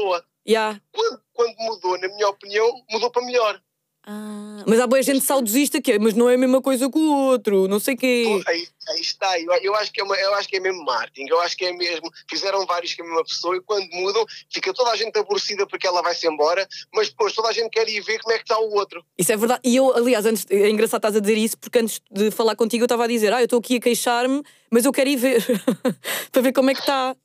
Ya. 0.48 0.80
Quando, 0.92 1.22
quando 1.34 1.56
mudou, 1.58 2.00
na 2.00 2.08
minha 2.08 2.30
opinião, 2.30 2.72
mudou 2.90 3.12
para 3.12 3.26
melhor. 3.26 3.62
Ah, 4.08 4.64
mas 4.68 4.80
há 4.80 4.86
boa 4.86 5.02
gente 5.02 5.22
saudosista 5.22 5.82
que 5.82 5.94
é, 5.94 6.00
mas 6.00 6.14
não 6.14 6.30
é 6.30 6.36
a 6.36 6.38
mesma 6.38 6.62
coisa 6.62 6.88
que 6.88 6.98
o 6.98 7.12
outro, 7.28 7.68
não 7.68 7.80
sei 7.80 7.96
quê. 7.96 8.40
Aí, 8.48 8.68
aí 8.90 9.02
está, 9.02 9.40
eu, 9.40 9.52
eu, 9.64 9.76
acho 9.76 9.92
que 9.92 10.00
é 10.00 10.04
uma, 10.04 10.16
eu 10.16 10.36
acho 10.36 10.48
que 10.48 10.58
é 10.58 10.60
mesmo 10.60 10.86
marketing, 10.86 11.28
eu 11.28 11.42
acho 11.42 11.58
que 11.58 11.66
é 11.66 11.74
mesmo. 11.74 12.12
Fizeram 12.30 12.64
vários 12.68 12.94
com 12.94 13.02
a 13.02 13.06
mesma 13.06 13.24
pessoa 13.24 13.58
e 13.58 13.62
quando 13.62 13.90
mudam, 13.94 14.24
fica 14.54 14.72
toda 14.76 14.92
a 14.92 14.96
gente 14.96 15.18
aborrecida 15.18 15.66
porque 15.66 15.88
ela 15.88 16.04
vai-se 16.04 16.28
embora, 16.28 16.68
mas 16.94 17.10
depois 17.10 17.34
toda 17.34 17.50
a 17.50 17.52
gente 17.52 17.70
quer 17.70 17.90
ir 17.90 18.00
ver 18.02 18.20
como 18.20 18.36
é 18.36 18.38
que 18.38 18.44
está 18.44 18.60
o 18.60 18.76
outro. 18.76 19.04
Isso 19.18 19.32
é 19.32 19.38
verdade. 19.38 19.62
E 19.64 19.76
eu, 19.76 19.96
aliás, 19.96 20.24
antes, 20.24 20.46
é 20.52 20.70
engraçado 20.70 21.00
estás 21.00 21.16
a 21.16 21.20
dizer 21.20 21.38
isso, 21.38 21.58
porque 21.58 21.80
antes 21.80 22.00
de 22.12 22.30
falar 22.30 22.56
contigo 22.56 22.84
eu 22.84 22.86
estava 22.86 23.06
a 23.06 23.08
dizer, 23.08 23.34
ah, 23.34 23.42
eu 23.42 23.46
estou 23.46 23.58
aqui 23.58 23.78
a 23.78 23.80
queixar-me, 23.80 24.44
mas 24.70 24.86
eu 24.86 24.92
quero 24.92 25.10
ir 25.10 25.16
ver, 25.16 25.44
para 26.32 26.42
ver 26.44 26.54
como 26.54 26.70
é 26.70 26.76
que 26.76 26.82
está. 26.82 27.16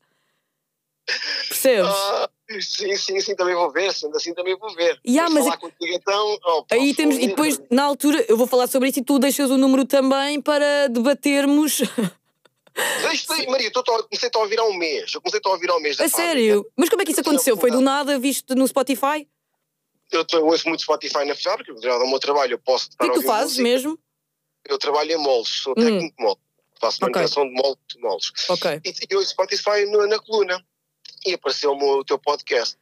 Percebes? 1.49 1.91
Ah, 1.91 2.31
sim, 2.61 2.97
sim, 2.97 3.21
sim, 3.21 3.35
também 3.37 3.55
vou 3.55 3.71
ver, 3.73 3.93
sendo 3.93 4.17
assim 4.17 4.33
também 4.35 4.57
vou 4.57 4.73
ver. 4.75 4.99
Yeah, 5.07 5.29
Vamos 5.29 5.35
mas 5.35 5.45
falar 5.45 5.57
contigo 5.59 5.95
então. 5.95 6.39
Oh, 6.45 6.65
pá, 6.65 6.75
Aí 6.77 6.95
temos, 6.95 7.17
e 7.17 7.27
depois, 7.29 7.61
na 7.71 7.85
altura, 7.85 8.25
eu 8.29 8.37
vou 8.37 8.47
falar 8.47 8.67
sobre 8.67 8.89
isso 8.89 9.01
e 9.01 9.05
tu 9.05 9.19
deixas 9.19 9.51
o 9.51 9.57
número 9.59 9.85
também 9.85 10.41
para 10.41 10.89
debatermos. 10.89 11.83
Deixa, 13.03 13.27
Maria, 13.51 13.71
eu 13.75 13.83
comecei 13.83 14.31
a 14.35 14.39
ouvir 14.39 14.59
há 14.59 14.65
um 14.65 14.75
mês. 14.77 15.13
Eu 15.15 15.21
comecei 15.21 15.41
a 15.45 15.49
ouvir 15.51 15.71
há 15.71 15.77
um 15.77 15.81
mês. 15.81 15.97
da 15.97 16.05
a 16.05 16.09
fábrica. 16.09 16.29
sério? 16.33 16.67
Mas 16.77 16.89
como 16.89 17.03
é 17.03 17.05
que 17.05 17.13
isso 17.13 17.21
aconteceu? 17.21 17.57
Foi 17.57 17.71
do 17.71 17.81
nada, 17.81 18.19
visto 18.19 18.55
no 18.55 18.67
Spotify? 18.67 19.27
Eu, 20.13 20.25
tô- 20.25 20.39
eu 20.39 20.47
ouço 20.47 20.69
muito 20.69 20.83
Spotify 20.83 21.25
na 21.25 21.37
fábrica, 21.37 21.73
já 21.81 21.97
no 21.99 22.09
meu 22.09 22.19
trabalho 22.19 22.55
eu 22.55 22.59
posso 22.59 22.89
O 22.95 22.99
que 22.99 23.05
é 23.05 23.07
a 23.07 23.09
que 23.11 23.15
tu 23.15 23.17
ouvir 23.19 23.27
fazes 23.29 23.59
música. 23.59 23.63
mesmo? 23.63 23.99
Eu 24.69 24.77
trabalho 24.79 25.13
em 25.13 25.17
moldes, 25.17 25.53
sou 25.63 25.73
Hum. 25.73 25.83
técnico 25.83 26.17
de 26.17 26.23
molde. 26.25 26.41
Faço 26.81 26.97
Ok. 27.03 27.13
manutenção 27.13 27.45
de 27.47 27.53
molde 27.53 27.81
de 27.95 28.01
moldes. 28.01 28.33
Ok. 28.49 28.81
E 28.85 28.95
eu 29.11 29.19
ouço 29.19 29.31
Spotify 29.31 29.85
no- 29.87 30.07
na 30.07 30.19
coluna. 30.19 30.65
E 31.27 31.35
apareceu-me 31.35 31.83
o 31.85 32.05
teu 32.05 32.19
podcast. 32.19 32.77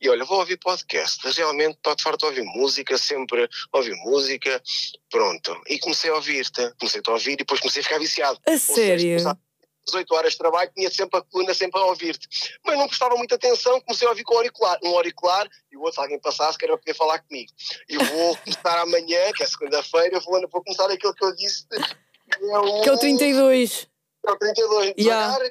E 0.00 0.08
olha, 0.08 0.24
vou 0.24 0.38
ouvir 0.38 0.58
podcast. 0.58 1.20
Realmente 1.30 1.76
estou 1.76 1.94
de 1.94 2.02
farto 2.02 2.26
a 2.26 2.28
ouvir 2.28 2.42
música, 2.44 2.98
sempre 2.98 3.48
ouvir 3.72 3.94
música. 4.04 4.62
Pronto. 5.10 5.58
E 5.68 5.78
comecei 5.78 6.10
a 6.10 6.14
ouvir-te. 6.14 6.70
Comecei 6.78 7.00
a 7.06 7.10
ouvir 7.12 7.32
e 7.32 7.36
depois 7.36 7.60
comecei 7.60 7.80
a 7.80 7.84
ficar 7.84 7.98
viciado. 7.98 8.38
A 8.46 8.50
Ou 8.50 8.58
seja, 8.58 8.74
sério? 8.74 9.08
começava- 9.10 9.38
18 9.86 10.14
horas 10.14 10.32
de 10.32 10.38
trabalho, 10.38 10.72
tinha 10.74 10.90
sempre 10.90 11.18
a 11.18 11.22
coluna 11.22 11.52
sempre 11.52 11.78
a 11.78 11.84
ouvir-te. 11.84 12.26
Mas 12.64 12.78
não 12.78 12.88
prestava 12.88 13.16
muita 13.16 13.34
atenção, 13.34 13.78
comecei 13.82 14.06
a 14.06 14.10
ouvir 14.10 14.24
com 14.24 14.32
o 14.34 14.36
auricular. 14.38 14.78
Um 14.82 14.96
auricular 14.96 15.46
e 15.70 15.76
o 15.76 15.80
outro, 15.82 15.96
se 15.96 16.00
alguém 16.00 16.18
passasse, 16.18 16.56
que 16.56 16.64
era 16.64 16.76
poder 16.78 16.94
falar 16.94 17.18
comigo. 17.18 17.52
E 17.88 17.98
vou 17.98 18.34
começar 18.44 18.78
amanhã, 18.80 19.30
que 19.36 19.42
é 19.42 19.46
segunda-feira, 19.46 20.20
vou, 20.20 20.40
vou 20.50 20.64
começar 20.64 20.90
aquilo 20.90 21.14
que 21.14 21.24
eu 21.24 21.36
disse. 21.36 21.66
Que 21.68 22.44
é 22.50 22.58
o, 22.58 22.80
Que 22.82 22.88
é 22.88 22.92
o 22.92 22.98
32. 22.98 23.86
é 24.26 24.30
o 24.32 24.36
32. 24.38 24.94
Yeah. 24.98 25.26
Devagar, 25.36 25.50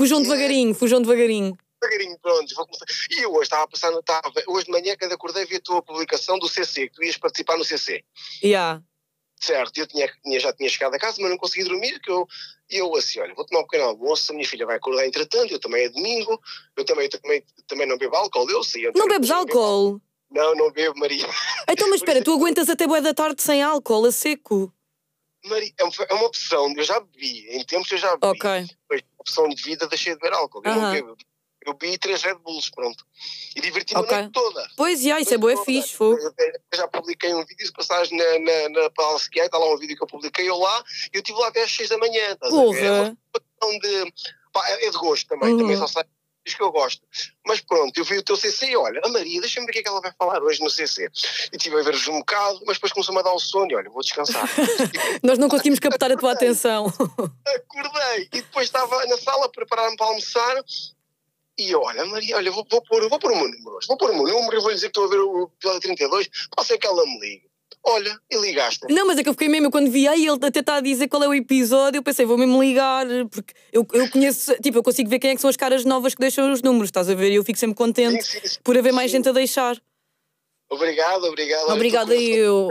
Fujam 0.00 0.22
devagarinho, 0.22 0.74
fujam 0.74 1.02
devagarinho. 1.02 1.54
devagarinho, 1.82 2.18
pronto. 2.20 2.54
Vou 2.54 2.64
começar. 2.64 2.86
E 3.10 3.18
eu 3.22 3.30
hoje 3.32 3.42
estava 3.42 3.68
passando, 3.68 4.00
estava, 4.00 4.32
hoje 4.46 4.64
de 4.64 4.70
manhã, 4.72 4.96
quando 4.98 5.12
acordei, 5.12 5.44
vi 5.44 5.56
a 5.56 5.60
tua 5.60 5.82
publicação 5.82 6.38
do 6.38 6.48
CC, 6.48 6.88
que 6.88 6.94
tu 6.94 7.04
ias 7.04 7.18
participar 7.18 7.58
no 7.58 7.64
CC. 7.66 8.02
Yeah. 8.42 8.82
Certo, 9.38 9.76
eu 9.76 9.86
tinha, 9.86 10.10
já 10.40 10.54
tinha 10.54 10.70
chegado 10.70 10.94
a 10.94 10.98
casa, 10.98 11.18
mas 11.20 11.30
não 11.30 11.36
consegui 11.36 11.64
dormir, 11.64 12.00
que 12.00 12.10
eu, 12.10 12.26
eu 12.70 12.94
assim, 12.96 13.20
olha, 13.20 13.34
vou 13.34 13.44
tomar 13.44 13.60
um 13.60 13.64
pequeno 13.64 13.84
almoço, 13.90 14.32
a 14.32 14.34
minha 14.34 14.46
filha 14.48 14.64
vai 14.64 14.76
acordar 14.76 15.06
entretanto, 15.06 15.52
eu 15.52 15.60
também 15.60 15.84
é 15.84 15.88
domingo, 15.90 16.40
eu 16.76 16.84
também, 16.86 17.06
também, 17.10 17.44
também 17.68 17.86
não 17.86 17.98
bebo 17.98 18.16
álcool, 18.16 18.50
eu 18.50 18.62
sei. 18.62 18.90
Não 18.94 19.06
bebes 19.06 19.30
álcool? 19.30 20.00
Não, 20.30 20.54
não 20.54 20.70
bebo, 20.72 20.98
Maria. 20.98 21.26
Então, 21.68 21.88
mas 21.90 22.00
espera, 22.00 22.22
tu 22.24 22.32
aguentas 22.34 22.70
até 22.70 22.86
boa 22.86 23.02
da 23.02 23.12
tarde 23.12 23.42
sem 23.42 23.62
álcool, 23.62 24.06
a 24.06 24.12
seco? 24.12 24.72
Maria, 25.44 25.72
é 25.78 25.84
uma- 25.84 26.06
é 26.10 26.14
uma 26.14 26.26
opção, 26.26 26.72
eu 26.76 26.84
já 26.84 27.00
bebi, 27.00 27.46
em 27.50 27.64
tempos 27.64 27.90
eu 27.92 27.98
já 27.98 28.14
bebi, 28.16 28.26
Ok. 28.38 28.50
mas 28.90 29.00
opção 29.20 29.48
de 29.48 29.62
vida 29.62 29.86
deixei 29.86 30.14
de 30.14 30.20
beber 30.20 30.34
álcool, 30.36 30.62
eu 30.64 30.74
não 30.74 30.92
bebo. 30.92 31.16
Eu 31.66 31.74
bebi 31.74 31.98
três 31.98 32.22
Red 32.22 32.36
Bulls, 32.36 32.70
pronto. 32.70 33.04
E 33.54 33.60
diverti-me 33.60 34.00
Ok. 34.00 34.16
a 34.16 34.20
noite 34.22 34.32
toda. 34.32 34.66
Pois, 34.78 35.02
já, 35.02 35.20
isso 35.20 35.34
é 35.34 35.36
boa, 35.38 35.52
é 35.52 35.56
fixe. 35.58 35.94
Eu 36.00 36.16
já 36.74 36.88
publiquei 36.88 37.34
um 37.34 37.44
vídeo, 37.44 37.66
se 37.66 37.72
passares 37.72 38.10
na, 38.10 38.38
na, 38.38 38.68
na 38.82 38.90
Palsquia, 38.90 39.44
está 39.44 39.58
lá 39.58 39.70
um 39.70 39.76
vídeo 39.76 39.94
que 39.94 40.02
eu 40.02 40.06
publiquei 40.06 40.48
eu 40.48 40.56
lá, 40.56 40.82
e 41.12 41.16
eu 41.16 41.20
estive 41.20 41.38
lá 41.38 41.48
até 41.48 41.62
às 41.62 41.70
6 41.70 41.90
da 41.90 41.98
manhã. 41.98 42.32
Estás 42.32 42.54
a 42.54 42.56
ver? 42.72 42.84
É 42.84 42.90
uma 42.92 43.16
Porra. 43.60 43.78
de. 43.78 44.12
Pá, 44.54 44.68
é 44.70 44.90
de 44.90 44.96
gosto 44.96 45.28
também, 45.28 45.52
Uhum. 45.52 45.58
também 45.58 45.76
só 45.76 45.86
sai 45.86 46.04
diz 46.44 46.54
que 46.54 46.62
eu 46.62 46.72
gosto. 46.72 47.02
Mas 47.46 47.60
pronto, 47.60 47.96
eu 47.96 48.04
vi 48.04 48.18
o 48.18 48.22
teu 48.22 48.36
CC 48.36 48.66
e 48.66 48.76
olha, 48.76 49.00
a 49.04 49.08
Maria, 49.08 49.40
deixa-me 49.40 49.66
ver 49.66 49.70
o 49.70 49.72
que 49.74 49.78
é 49.80 49.82
que 49.82 49.88
ela 49.88 50.00
vai 50.00 50.12
falar 50.18 50.42
hoje 50.42 50.60
no 50.60 50.70
CC. 50.70 51.10
E 51.52 51.56
estive 51.56 51.78
a 51.78 51.82
ver-vos 51.82 52.08
um 52.08 52.18
bocado, 52.18 52.60
mas 52.66 52.76
depois 52.76 52.92
começou-me 52.92 53.20
a 53.20 53.24
dar 53.24 53.32
o 53.32 53.38
sono 53.38 53.70
e 53.70 53.74
olha, 53.74 53.90
vou 53.90 54.02
descansar. 54.02 54.48
Nós 55.22 55.38
não 55.38 55.48
conseguimos 55.48 55.78
captar 55.78 56.10
a 56.10 56.16
tua 56.16 56.32
atenção. 56.32 56.86
Acordei 56.86 58.28
e 58.32 58.42
depois 58.42 58.66
estava 58.66 59.04
na 59.06 59.16
sala 59.16 59.46
a 59.46 59.48
preparar-me 59.48 59.96
para 59.96 60.06
almoçar 60.06 60.64
e 61.58 61.74
olha, 61.74 62.06
Maria, 62.06 62.36
olha, 62.36 62.50
vou, 62.50 62.66
vou, 62.70 62.82
pôr, 62.82 63.06
vou 63.08 63.18
pôr 63.18 63.32
o 63.32 63.36
meu 63.36 63.48
número 63.48 63.76
hoje, 63.76 63.86
vou 63.86 63.96
pôr 63.98 64.10
o 64.10 64.14
meu 64.14 64.26
número 64.26 64.56
e 64.56 64.60
vou-lhe 64.60 64.76
dizer 64.76 64.86
que 64.86 64.98
estou 64.98 65.04
a 65.04 65.08
ver 65.08 65.18
o 65.18 65.44
episódio 65.44 65.80
32, 65.80 66.30
pode 66.56 66.66
ser 66.66 66.78
que 66.78 66.86
ela 66.86 67.04
me 67.04 67.20
ligue. 67.20 67.49
Olha, 67.82 68.18
e 68.30 68.36
ligaste. 68.36 68.86
Não, 68.90 69.06
mas 69.06 69.18
é 69.18 69.22
que 69.22 69.28
eu 69.28 69.32
fiquei 69.32 69.48
mesmo, 69.48 69.70
quando 69.70 69.90
vi 69.90 70.06
aí 70.06 70.26
ele 70.26 70.38
até 70.42 70.60
está 70.60 70.76
a 70.76 70.80
dizer 70.80 71.08
qual 71.08 71.22
é 71.24 71.28
o 71.28 71.34
episódio, 71.34 71.98
eu 71.98 72.02
pensei, 72.02 72.26
vou 72.26 72.36
mesmo 72.36 72.62
ligar, 72.62 73.06
porque 73.30 73.54
eu, 73.72 73.86
eu 73.94 74.10
conheço, 74.10 74.54
tipo, 74.62 74.78
eu 74.78 74.82
consigo 74.82 75.08
ver 75.08 75.18
quem 75.18 75.30
é 75.30 75.34
que 75.34 75.40
são 75.40 75.48
as 75.48 75.56
caras 75.56 75.84
novas 75.84 76.14
que 76.14 76.20
deixam 76.20 76.52
os 76.52 76.60
números, 76.60 76.88
estás 76.88 77.08
a 77.08 77.14
ver? 77.14 77.32
E 77.32 77.36
eu 77.36 77.44
fico 77.44 77.58
sempre 77.58 77.76
contente 77.76 78.22
Sim, 78.22 78.40
sim, 78.40 78.48
sim. 78.48 78.58
por 78.62 78.76
haver 78.76 78.92
mais 78.92 79.10
gente 79.10 79.28
a 79.28 79.32
deixar. 79.32 79.80
Obrigado, 80.68 81.24
obrigado. 81.24 81.70
Obrigada 81.70 82.14
eu. 82.14 82.70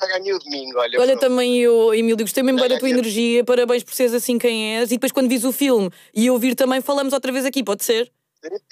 Já 0.00 0.06
ganhei 0.06 0.32
o 0.32 0.38
domingo, 0.38 0.78
olha. 0.78 1.00
Olha, 1.00 1.16
pronto. 1.16 1.20
também 1.20 1.58
eu, 1.58 1.92
Emílio, 1.92 2.18
gostei 2.18 2.42
mesmo 2.42 2.60
bem 2.60 2.68
da 2.68 2.78
tua 2.78 2.88
energia, 2.88 3.42
parabéns 3.44 3.82
por 3.82 3.94
seres 3.94 4.14
assim 4.14 4.38
quem 4.38 4.76
és. 4.76 4.90
E 4.92 4.94
depois, 4.94 5.10
quando 5.10 5.28
vis 5.28 5.42
o 5.42 5.50
filme 5.50 5.90
e 6.14 6.30
ouvir 6.30 6.54
também, 6.54 6.80
falamos 6.80 7.12
outra 7.12 7.32
vez 7.32 7.44
aqui, 7.44 7.64
pode 7.64 7.82
ser? 7.82 8.12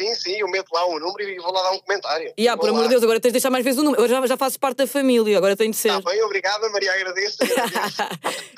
Sim, 0.01 0.15
Sim, 0.17 0.37
eu 0.41 0.49
meto 0.49 0.69
lá 0.73 0.85
um 0.87 0.99
número 0.99 1.23
e 1.29 1.39
vou 1.39 1.53
lá 1.53 1.63
dar 1.63 1.71
um 1.73 1.79
comentário. 1.79 2.33
E 2.37 2.49
ah, 2.49 2.57
por 2.57 2.69
amor 2.69 2.83
de 2.85 2.89
Deus, 2.89 3.03
agora 3.03 3.21
tens 3.21 3.31
de 3.31 3.35
deixar 3.35 3.51
mais 3.51 3.65
vezes 3.65 3.79
o 3.81 3.85
número. 3.85 4.03
Agora 4.03 4.21
já, 4.23 4.27
já 4.27 4.37
fazes 4.37 4.57
parte 4.57 4.79
da 4.79 4.87
família, 4.87 5.37
agora 5.39 5.57
tem 5.57 5.71
de 5.71 5.77
ser. 5.77 5.97
Está 5.97 6.11
bem, 6.11 6.23
obrigada, 6.23 6.69
Maria, 6.71 6.93
agradeço. 6.93 7.39
agradeço. 7.45 8.03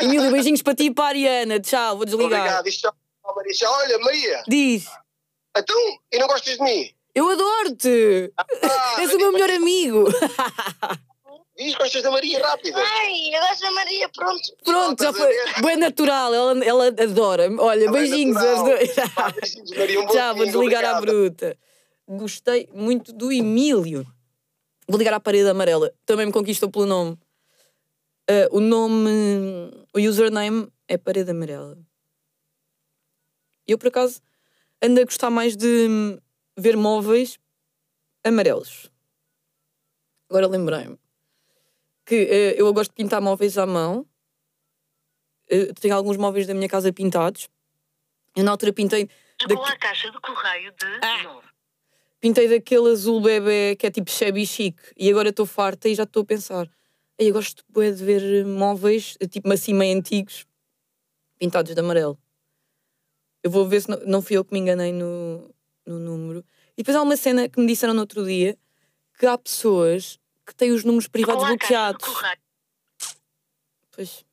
Emílio, 0.00 0.30
beijinhos 0.32 0.62
para 0.62 0.74
ti 0.74 0.84
e 0.86 0.90
para 0.94 1.04
a 1.04 1.08
Ariana. 1.08 1.60
Tchau, 1.60 1.96
vou 1.96 2.06
desligar. 2.06 2.40
obrigado. 2.40 2.70
Já- 2.70 2.92
Maria, 3.36 3.54
já- 3.54 3.70
Olha, 3.70 3.98
Maria, 3.98 4.42
Diz, 4.48 4.86
então, 5.56 5.76
e 6.12 6.18
não 6.18 6.26
gostas 6.26 6.56
de 6.56 6.62
mim? 6.62 6.90
eu 7.14 7.28
adoro-te! 7.28 8.32
Ah, 8.36 8.46
És 9.02 9.12
o 9.12 9.18
meu 9.18 9.32
melhor 9.32 9.50
amigo! 9.50 10.04
Diz, 11.56 11.74
gostas 11.74 12.02
da 12.02 12.10
Maria, 12.10 12.40
rápida. 12.40 12.78
Ai, 12.78 13.34
eu 13.34 13.40
gosto 13.40 13.60
da 13.60 13.70
Maria, 13.72 14.08
pronto. 14.08 14.56
Pronto, 14.64 15.02
já 15.02 15.12
foi. 15.12 15.34
Bem 15.62 15.76
natural, 15.76 16.32
ela, 16.34 16.64
ela 16.64 16.86
adora. 16.88 17.44
Olha, 17.58 17.84
Ela 17.84 17.90
é 17.98 18.00
beijinhos 18.00 18.34
natural. 18.34 18.56
aos 18.56 18.68
dois. 18.68 18.94
Pá, 19.14 19.30
beijinhos, 19.30 19.70
Maria, 19.76 20.00
um 20.00 20.06
bom 20.06 20.12
Tchau, 20.12 20.34
vou 20.36 20.46
desligar 20.46 20.84
à 20.84 21.00
bruta. 21.00 21.58
Gostei 22.08 22.68
muito 22.72 23.12
do 23.12 23.30
Emílio. 23.30 24.06
Vou 24.88 24.98
ligar 24.98 25.12
à 25.14 25.20
parede 25.20 25.48
amarela. 25.48 25.92
Também 26.06 26.26
me 26.26 26.32
conquistou 26.32 26.70
pelo 26.70 26.86
nome. 26.86 27.18
Ah, 28.28 28.48
o 28.50 28.58
nome, 28.60 29.10
o 29.94 29.98
username 29.98 30.68
é 30.88 30.96
parede 30.96 31.30
amarela. 31.30 31.76
Eu, 33.66 33.76
por 33.76 33.88
acaso, 33.88 34.20
ando 34.82 35.00
a 35.00 35.04
gostar 35.04 35.30
mais 35.30 35.54
de 35.56 35.66
hum, 35.88 36.18
ver 36.56 36.76
móveis 36.76 37.38
amarelos. 38.24 38.90
Agora 40.30 40.46
lembrei-me 40.46 41.01
que 42.04 42.14
eh, 42.14 42.54
eu 42.60 42.72
gosto 42.72 42.90
de 42.90 42.96
pintar 42.96 43.20
móveis 43.20 43.56
à 43.58 43.66
mão. 43.66 44.06
Eh, 45.48 45.72
tenho 45.80 45.94
alguns 45.94 46.16
móveis 46.16 46.46
da 46.46 46.54
minha 46.54 46.68
casa 46.68 46.92
pintados. 46.92 47.48
Eu, 48.36 48.44
na 48.44 48.50
altura, 48.52 48.72
pintei 48.72 49.08
Chegou 49.40 49.64
à 49.64 49.76
caixa 49.76 50.10
de 50.10 50.20
correio 50.20 50.72
de 50.72 50.86
Ah. 51.02 51.22
novo. 51.24 51.42
Pintei 52.20 52.48
daquele 52.48 52.90
azul 52.90 53.20
bebê 53.20 53.74
que 53.76 53.86
é 53.86 53.90
tipo 53.90 54.08
shabby 54.10 54.46
chic 54.46 54.76
e 54.96 55.10
agora 55.10 55.30
estou 55.30 55.44
farta 55.44 55.88
e 55.88 55.94
já 55.94 56.04
estou 56.04 56.22
a 56.22 56.26
pensar. 56.26 56.70
"Ei, 57.18 57.28
Eu 57.28 57.32
gosto 57.34 57.64
de 57.74 57.92
ver 58.04 58.44
móveis, 58.46 59.16
eh, 59.20 59.26
tipo 59.26 59.52
assim 59.52 59.74
meio 59.74 59.96
antigos, 59.98 60.46
pintados 61.38 61.74
de 61.74 61.80
amarelo. 61.80 62.16
Eu 63.42 63.50
vou 63.50 63.66
ver 63.66 63.82
se 63.82 63.90
não, 63.90 63.98
não 64.06 64.22
fui 64.22 64.36
eu 64.36 64.44
que 64.44 64.52
me 64.52 64.60
enganei 64.60 64.92
no, 64.92 65.52
no 65.84 65.98
número. 65.98 66.44
E 66.74 66.82
depois 66.82 66.96
há 66.96 67.02
uma 67.02 67.16
cena 67.16 67.48
que 67.48 67.60
me 67.60 67.66
disseram 67.66 67.92
no 67.94 68.00
outro 68.00 68.24
dia 68.24 68.56
que 69.18 69.26
há 69.26 69.36
pessoas 69.36 70.18
que 70.52 70.58
têm 70.58 70.72
os 70.72 70.84
números 70.84 71.08
privados 71.08 71.44
bloqueados. 71.44 72.08
Pois. 73.90 74.24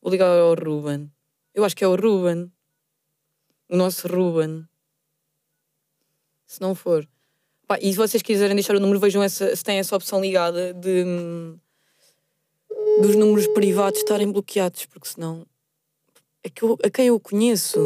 Vou 0.00 0.10
ligar 0.10 0.28
ao 0.28 0.54
Ruben. 0.54 1.10
Eu 1.54 1.64
acho 1.64 1.76
que 1.76 1.84
é 1.84 1.88
o 1.88 1.96
Ruben. 1.96 2.52
O 3.68 3.76
nosso 3.76 4.06
Ruben. 4.06 4.68
Se 6.46 6.60
não 6.60 6.74
for. 6.74 7.08
Pá, 7.66 7.78
e 7.80 7.90
se 7.90 7.96
vocês 7.96 8.22
quiserem 8.22 8.54
deixar 8.54 8.76
o 8.76 8.80
número, 8.80 9.00
vejam 9.00 9.22
essa, 9.22 9.54
se 9.56 9.64
tem 9.64 9.78
essa 9.78 9.96
opção 9.96 10.20
ligada 10.20 10.74
de 10.74 11.04
hum, 11.04 11.58
dos 13.00 13.16
números 13.16 13.46
privados 13.48 13.98
estarem 13.98 14.30
bloqueados, 14.30 14.84
porque 14.86 15.08
senão 15.08 15.46
é 16.42 16.50
que 16.50 16.62
eu, 16.62 16.78
a 16.84 16.90
quem 16.90 17.06
eu 17.06 17.18
conheço 17.18 17.80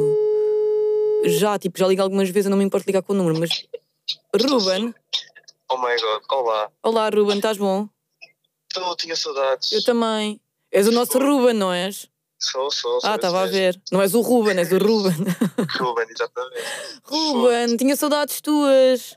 já, 1.24 1.58
tipo, 1.58 1.78
já 1.78 1.86
ligo 1.86 2.02
algumas 2.02 2.28
vezes, 2.28 2.46
eu 2.46 2.50
não 2.50 2.58
me 2.58 2.64
importo 2.64 2.86
ligar 2.86 3.02
com 3.02 3.12
o 3.12 3.16
número, 3.16 3.38
mas 3.38 3.66
Ruben, 4.34 4.92
Oh 5.70 5.76
my 5.76 5.94
god, 6.00 6.22
olá. 6.30 6.70
olá 6.82 7.10
Ruben, 7.10 7.36
estás 7.36 7.58
bom? 7.58 7.88
Eu 8.74 8.96
tinha 8.96 9.14
saudades. 9.14 9.72
Eu 9.72 9.84
também. 9.84 10.40
És 10.70 10.86
o 10.88 10.92
nosso 10.92 11.18
Ruben, 11.18 11.54
não 11.54 11.72
és? 11.72 12.08
Sou, 12.38 12.70
sou, 12.70 13.00
sou. 13.00 13.10
Ah, 13.10 13.16
estava 13.16 13.42
a 13.42 13.46
ver. 13.46 13.80
Não 13.90 14.00
és 14.00 14.14
o 14.14 14.20
Ruben, 14.20 14.58
és 14.58 14.72
o 14.72 14.78
Ruben. 14.78 15.12
Ruben, 15.78 16.06
exatamente. 16.08 16.64
Ruben, 17.04 17.76
tinha 17.76 17.96
saudades 17.96 18.40
tuas. 18.40 19.14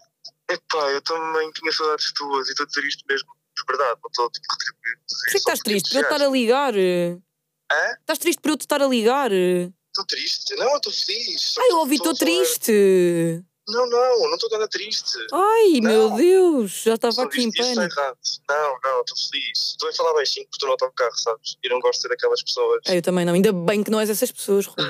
Epá, 0.50 0.90
eu 0.90 1.02
também 1.02 1.52
tinha 1.52 1.72
saudades 1.72 2.12
tuas 2.14 2.48
e 2.48 2.52
estou 2.52 2.66
a 2.66 2.68
dizer 2.68 2.86
isto 2.86 3.04
mesmo 3.08 3.30
de 3.56 3.64
verdade, 3.68 4.00
não 4.02 4.10
estou 4.10 4.30
tipo 4.32 4.48
retribuir. 4.52 4.98
Porquê 5.08 5.32
que 5.32 5.38
estás 5.38 5.60
triste 5.60 5.90
por 5.90 5.98
eu 5.98 6.02
estar 6.02 6.22
a 6.22 6.30
ligar? 6.30 6.74
Hã? 6.76 7.98
Estás 8.00 8.20
triste 8.20 8.42
por 8.42 8.52
eu 8.52 8.58
te 8.58 8.62
estar 8.62 8.82
a 8.82 8.88
ligar? 8.88 9.32
Ai, 9.32 9.72
Estou 9.88 10.06
triste. 10.06 10.56
Não, 10.56 10.70
eu 10.70 10.78
estou 10.78 10.92
feliz. 10.92 11.42
Só 11.42 11.62
eu 11.70 11.78
ouvi, 11.80 11.96
estou 11.96 12.14
triste. 12.14 13.44
Não, 13.72 13.90
não, 13.90 14.20
não 14.28 14.34
estou 14.36 14.50
nada 14.50 14.68
triste. 14.68 15.18
Ai, 15.32 15.80
meu 15.82 16.10
Não. 16.10 16.16
Deus, 16.18 16.72
já 16.84 16.96
estava 16.96 17.24
aqui 17.24 17.42
em 17.44 17.50
isto 17.50 17.58
pânico. 17.62 17.82
errado. 17.82 18.18
Não, 18.50 18.80
não, 18.84 19.02
estou 19.02 19.18
feliz. 19.18 19.58
Estou 19.72 19.90
a 19.90 19.94
falar 19.94 20.14
baixinho 20.14 20.46
porque 20.46 20.56
estou 20.58 20.68
no 20.68 20.74
autocarro, 20.74 21.16
sabes? 21.18 21.58
E 21.64 21.70
não 21.70 21.80
gosto 21.80 21.96
de 21.98 22.02
ser 22.04 22.08
daquelas 22.10 22.44
pessoas. 22.44 22.82
Eu 22.88 23.02
também 23.02 23.26
não. 23.26 23.34
Ainda 23.34 23.54
bem 23.54 23.84
que 23.84 23.90
não 23.92 24.00
és 24.00 24.10
essas 24.10 24.32
pessoas, 24.32 24.66
Ruben. 24.66 24.86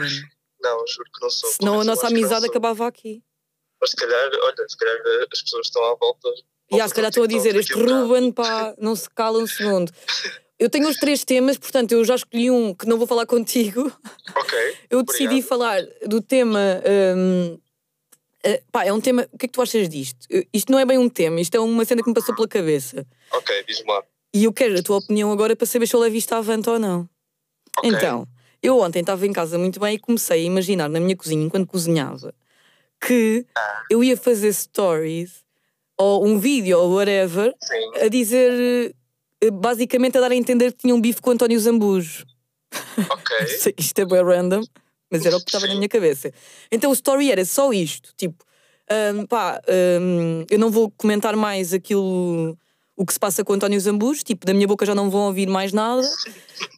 Não, 0.61 0.87
juro 0.87 1.09
que 1.13 1.21
não 1.21 1.29
sou. 1.29 1.49
Senão 1.51 1.81
a 1.81 1.83
nossa 1.83 2.07
amizade 2.07 2.45
acabava 2.45 2.85
aqui. 2.87 3.23
Mas 3.79 3.91
se 3.91 3.95
calhar, 3.95 4.29
olha, 4.43 4.69
se 4.69 4.77
calhar 4.77 4.95
eh, 4.95 5.25
as 5.33 5.41
pessoas 5.41 5.65
estão 5.67 5.83
à 5.85 5.95
volta. 5.95 6.29
E 6.71 6.79
ah, 6.79 6.87
se 6.87 6.93
calhar 6.93 7.09
estou 7.09 7.23
a 7.23 7.27
dizer, 7.27 7.55
este 7.55 7.73
Ruben, 7.73 8.31
pá, 8.31 8.73
não 8.77 8.95
se 8.95 9.09
cala 9.09 9.39
um 9.39 9.47
segundo. 9.47 9.91
Eu 10.59 10.69
tenho 10.69 10.87
os 10.87 10.97
três 10.97 11.23
temas, 11.25 11.57
portanto, 11.57 11.91
eu 11.93 12.05
já 12.05 12.13
escolhi 12.13 12.51
um 12.51 12.71
que 12.71 12.85
não 12.85 12.99
vou 12.99 13.07
falar 13.07 13.25
contigo. 13.25 13.91
Ok. 14.35 14.77
Eu 14.91 15.01
decidi 15.01 15.23
Obrigado. 15.25 15.47
falar 15.47 15.81
do 16.05 16.21
tema. 16.21 16.59
hum, 17.17 17.59
eh, 18.43 18.62
pá, 18.71 18.86
é 18.86 18.93
um 18.93 19.01
tema. 19.01 19.27
O 19.32 19.38
que 19.38 19.45
é 19.45 19.47
que 19.47 19.54
tu 19.54 19.62
achas 19.62 19.88
disto? 19.89 20.27
Isto 20.54 20.71
não 20.71 20.80
é 20.80 20.86
bem 20.86 20.97
um 20.97 21.10
tema, 21.10 21.39
isto 21.39 21.56
é 21.56 21.60
uma 21.60 21.86
cena 21.86 22.01
que 22.01 22.10
me 22.10 22.13
passou 22.13 22.36
pela 22.36 22.47
cabeça. 22.47 23.06
Ok, 23.34 23.63
diz-me 23.67 23.88
lá. 23.91 24.04
E 24.34 24.45
eu 24.45 24.54
quero 24.54 24.77
a 24.80 24.84
tua 24.84 24.97
opinião 24.97 25.32
agora 25.32 25.56
para 25.56 25.67
saber 25.67 25.88
se 25.88 25.95
eu 25.95 25.99
levo 25.99 26.15
isto 26.15 26.34
à 26.34 26.38
avante 26.38 26.69
ou 26.69 26.80
não. 26.80 27.10
Ok. 27.77 27.89
Então, 27.89 28.27
eu 28.63 28.80
ontem 28.80 28.99
estava 28.99 29.25
em 29.27 29.34
casa 29.34 29.58
muito 29.58 29.80
bem 29.80 29.95
e 29.95 29.99
comecei 29.99 30.41
a 30.41 30.45
imaginar 30.45 30.89
na 30.89 30.99
minha 30.99 31.15
cozinha, 31.15 31.43
enquanto 31.43 31.67
cozinhava, 31.67 32.34
que 33.06 33.45
eu 33.89 34.04
ia 34.04 34.15
fazer 34.15 34.54
stories 34.54 35.43
ou 35.97 36.25
um 36.25 36.39
vídeo 36.39 36.80
ou 36.80 36.93
whatever 36.95 37.54
Sim. 37.62 38.04
a 38.06 38.08
dizer. 38.08 38.95
eh, 39.41 39.51
Basicamente 39.51 40.17
a 40.17 40.21
dar 40.21 40.32
a 40.32 40.36
entender 40.36 40.71
que 40.71 40.77
tinha 40.80 40.93
um 40.93 41.01
bife 41.01 41.19
com 41.19 41.32
António 41.32 41.60
Zambujo. 41.60 42.25
Ok. 43.10 43.38
Isto 43.77 43.99
é 43.99 44.06
bem 44.06 44.23
random, 44.23 44.62
mas 45.12 45.26
era 45.26 45.36
o 45.36 45.39
que 45.39 45.50
estava 45.50 45.67
na 45.67 45.76
minha 45.76 45.89
cabeça. 45.89 46.34
Então 46.71 46.89
o 46.89 46.93
story 46.93 47.32
era 47.32 47.43
só 47.43 47.74
isto: 47.74 48.13
tipo, 48.15 48.43
hum, 48.89 49.26
pá, 49.26 49.62
hum, 50.02 50.45
eu 50.50 50.58
não 50.58 50.71
vou 50.71 50.89
comentar 50.91 51.36
mais 51.36 51.74
aquilo, 51.74 52.58
o 52.95 53.06
que 53.06 53.13
se 53.13 53.19
passa 53.19 53.43
com 53.43 53.54
António 53.54 53.80
Zambujo, 53.80 54.24
tipo, 54.24 54.45
da 54.45 54.54
minha 54.54 54.67
boca 54.67 54.86
já 54.86 54.95
não 54.95 55.10
vão 55.10 55.21
ouvir 55.21 55.47
mais 55.47 55.74
nada. 55.74 56.02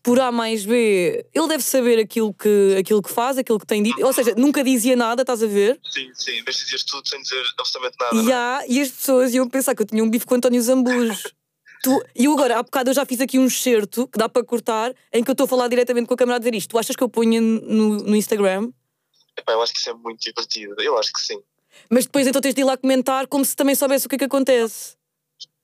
Por 0.01 0.19
A 0.19 0.31
mais 0.31 0.65
B, 0.65 1.25
ele 1.33 1.47
deve 1.47 1.63
saber 1.63 1.99
aquilo 1.99 2.33
que, 2.33 2.75
aquilo 2.79 3.01
que 3.01 3.11
faz, 3.11 3.37
aquilo 3.37 3.59
que 3.59 3.65
tem 3.65 3.83
dito. 3.83 4.03
Ou 4.05 4.13
seja, 4.13 4.33
nunca 4.35 4.63
dizia 4.63 4.95
nada, 4.95 5.21
estás 5.21 5.43
a 5.43 5.47
ver? 5.47 5.79
Sim, 5.83 6.09
sim, 6.13 6.41
mas 6.45 6.55
dizias 6.55 6.83
tudo 6.83 7.07
sem 7.07 7.21
dizer 7.21 7.43
absolutamente 7.57 7.97
nada. 7.99 8.15
E, 8.15 8.31
é? 8.31 8.33
há, 8.33 8.63
e 8.67 8.81
as 8.81 8.89
pessoas 8.89 9.33
iam 9.33 9.47
pensar 9.47 9.75
que 9.75 9.81
eu 9.81 9.85
tinha 9.85 10.03
um 10.03 10.09
bife 10.09 10.25
com 10.25 10.35
António 10.35 10.61
Zambujo. 10.61 11.29
Tu, 11.83 12.01
e 12.15 12.25
eu 12.25 12.31
agora, 12.31 12.59
há 12.59 12.63
bocado, 12.63 12.91
eu 12.91 12.93
já 12.93 13.05
fiz 13.05 13.19
aqui 13.19 13.37
um 13.37 13.45
excerto 13.45 14.07
que 14.07 14.17
dá 14.17 14.29
para 14.29 14.41
cortar, 14.41 14.95
em 15.11 15.21
que 15.21 15.29
eu 15.29 15.33
estou 15.33 15.43
a 15.43 15.47
falar 15.49 15.67
diretamente 15.67 16.07
com 16.07 16.13
a 16.13 16.17
câmera 16.17 16.37
a 16.37 16.39
dizer 16.39 16.55
isto. 16.55 16.69
Tu 16.69 16.77
achas 16.77 16.95
que 16.95 17.03
eu 17.03 17.09
ponho 17.09 17.41
no, 17.41 17.97
no 17.97 18.15
Instagram? 18.15 18.71
Epá, 19.37 19.51
eu 19.51 19.61
acho 19.61 19.73
que 19.73 19.79
isso 19.79 19.89
é 19.89 19.93
muito 19.93 20.21
divertido. 20.21 20.81
Eu 20.81 20.97
acho 20.97 21.11
que 21.11 21.19
sim. 21.19 21.43
Mas 21.89 22.05
depois 22.05 22.25
então 22.25 22.41
tens 22.41 22.55
de 22.55 22.61
ir 22.61 22.63
lá 22.63 22.77
comentar 22.77 23.27
como 23.27 23.43
se 23.43 23.53
também 23.53 23.75
soubesse 23.75 24.05
o 24.05 24.09
que 24.09 24.15
é 24.15 24.17
que 24.17 24.23
acontece. 24.23 24.95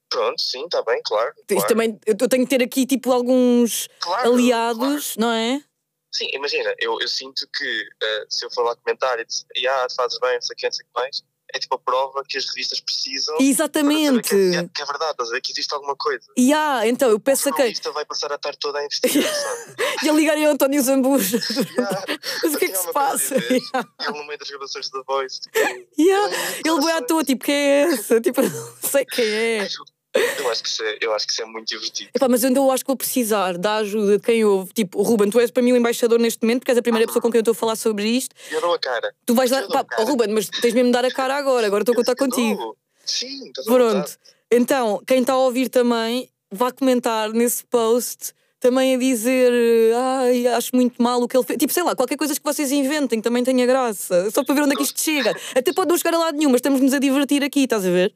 Pronto, 0.09 0.41
sim, 0.41 0.65
está 0.65 0.81
bem, 0.83 0.99
claro. 1.05 1.29
Isto 1.37 1.53
claro. 1.53 1.67
também, 1.69 1.99
eu 2.05 2.15
tenho 2.17 2.43
que 2.43 2.49
ter 2.49 2.65
aqui 2.65 2.85
tipo 2.85 3.13
alguns 3.13 3.87
Claro, 4.01 4.33
aliados, 4.33 5.15
não 5.15 5.31
é? 5.31 5.63
Sim, 6.11 6.27
imagina, 6.33 6.73
eu, 6.79 6.99
eu 6.99 7.07
sinto 7.07 7.47
que 7.47 7.89
eh, 8.03 8.25
se 8.27 8.43
eu 8.43 8.51
for 8.51 8.63
lá 8.63 8.75
comentar 8.75 9.17
e 9.19 9.25
dizer, 9.25 9.45
ah, 9.69 9.87
fazes 9.95 10.19
bem, 10.19 10.33
não 10.33 10.41
sei 10.41 10.53
o 10.53 10.57
que, 10.57 10.65
não 10.65 10.73
sei 10.73 10.83
o 10.83 10.87
que 10.87 11.01
mais, 11.01 11.23
é 11.53 11.59
tipo 11.59 11.75
a 11.75 11.79
prova 11.79 12.23
que 12.27 12.37
as 12.37 12.45
revistas 12.45 12.79
precisam. 12.79 13.35
saber 13.35 13.49
Exatamente. 13.49 14.29
Que 14.29 14.55
é, 14.55 14.67
que 14.67 14.81
é 14.81 14.85
verdade, 14.85 15.11
estás 15.11 15.29
a 15.29 15.33
ver? 15.33 15.41
Que 15.41 15.51
existe 15.51 15.73
alguma 15.73 15.95
coisa. 15.95 16.25
E 16.37 16.53
há, 16.53 16.87
então, 16.87 17.09
eu 17.09 17.19
peço 17.19 17.49
a 17.49 17.51
quem? 17.51 17.57
jornalista 17.79 17.91
vai 17.91 18.05
passar 18.05 18.31
a 18.31 18.37
tarde 18.37 18.57
toda 18.59 18.79
a 18.79 18.85
investigar, 18.85 19.23
sabe? 19.33 19.75
E 20.03 20.09
a 20.09 20.13
ligarem 20.13 20.45
ao 20.45 20.53
António 20.53 20.81
Zambujo. 20.81 21.37
Yeah. 21.77 22.05
Mas 22.43 22.53
o 22.53 22.57
que 22.57 22.65
é 22.65 22.67
que 22.69 22.77
se 22.77 22.87
a 22.89 22.93
passa? 22.93 23.35
Yeah. 23.35 23.89
Ele 24.01 24.17
no 24.17 24.27
meio 24.27 24.39
das 24.39 24.49
gravações 24.49 24.89
da 24.89 25.01
Voice. 25.03 25.41
Tipo, 25.41 25.57
Yeah. 25.97 26.35
Ele 26.65 26.79
Ele 26.79 26.81
vai 26.81 26.93
à 26.93 27.01
toa, 27.01 27.23
tipo, 27.23 27.43
quem 27.43 27.55
é 27.55 27.81
essa? 27.81 28.19
Tipo, 28.29 28.41
não 28.41 28.75
sei 28.83 29.05
quem 29.05 29.25
é. 29.25 29.67
Eu, 30.13 30.49
acho 30.49 30.63
que 30.63 30.69
isso 30.69 30.83
é, 30.83 30.97
eu 31.01 31.13
acho 31.13 31.27
que 31.27 31.33
isso 31.33 31.41
é 31.41 31.45
muito 31.45 31.67
divertido. 31.67 32.09
Epá, 32.15 32.27
mas 32.27 32.43
eu 32.43 32.47
ainda 32.47 32.61
acho 32.73 32.83
que 32.83 32.87
vou 32.87 32.97
precisar 32.97 33.57
da 33.57 33.75
ajuda 33.75 34.17
de 34.17 34.23
quem 34.23 34.43
ouve. 34.43 34.73
Tipo, 34.73 35.01
Ruben, 35.01 35.29
tu 35.29 35.39
és 35.39 35.51
para 35.51 35.61
mim 35.61 35.71
o 35.71 35.77
embaixador 35.77 36.19
neste 36.19 36.41
momento, 36.41 36.61
porque 36.61 36.71
és 36.71 36.77
a 36.77 36.81
primeira 36.81 37.05
pessoa 37.05 37.21
com 37.21 37.29
quem 37.29 37.37
eu 37.37 37.41
estou 37.41 37.51
a 37.51 37.55
falar 37.55 37.75
sobre 37.75 38.07
isto. 38.07 38.35
Eu 38.51 38.59
dou 38.59 38.73
a 38.73 38.79
cara. 38.79 39.13
Tu 39.25 39.35
vais 39.35 39.51
dou 39.51 39.67
Pá, 39.67 39.85
oh, 39.99 40.03
Ruben, 40.05 40.29
mas 40.29 40.49
tens 40.49 40.73
mesmo 40.73 40.87
de 40.87 40.93
dar 40.93 41.05
a 41.05 41.11
cara 41.11 41.35
agora. 41.35 41.67
Agora 41.67 41.83
estou 41.83 41.93
a 41.93 41.95
contar 41.95 42.15
dou. 42.15 42.27
contigo. 42.27 42.75
Sim, 43.05 43.47
estás. 43.47 43.67
Pronto. 43.67 44.17
Então, 44.51 45.01
quem 45.05 45.19
está 45.19 45.33
a 45.33 45.37
ouvir 45.37 45.69
também, 45.69 46.27
vá 46.51 46.71
comentar 46.71 47.31
nesse 47.31 47.63
post. 47.65 48.33
Também 48.59 48.95
a 48.95 48.97
dizer, 48.97 49.53
ai, 49.95 50.45
acho 50.47 50.75
muito 50.75 51.01
mal 51.01 51.21
o 51.21 51.27
que 51.27 51.37
ele 51.37 51.45
fez. 51.45 51.57
Tipo, 51.57 51.71
sei 51.71 51.83
lá, 51.83 51.95
qualquer 51.95 52.17
coisa 52.17 52.35
que 52.35 52.43
vocês 52.43 52.71
inventem 52.73 53.21
também 53.21 53.41
tenha 53.41 53.65
graça. 53.65 54.29
Só 54.31 54.43
para 54.43 54.55
ver 54.55 54.63
onde 54.63 54.73
é 54.73 54.75
que 54.75 54.83
isto 54.83 54.99
chega. 54.99 55.33
Até 55.55 55.71
pode 55.71 55.87
não 55.87 55.97
chegar 55.97 56.13
a 56.15 56.17
lado 56.17 56.37
nenhum, 56.37 56.49
mas 56.49 56.57
estamos-nos 56.57 56.93
a 56.93 56.99
divertir 56.99 57.41
aqui, 57.41 57.61
estás 57.61 57.85
a 57.85 57.89
ver? 57.89 58.13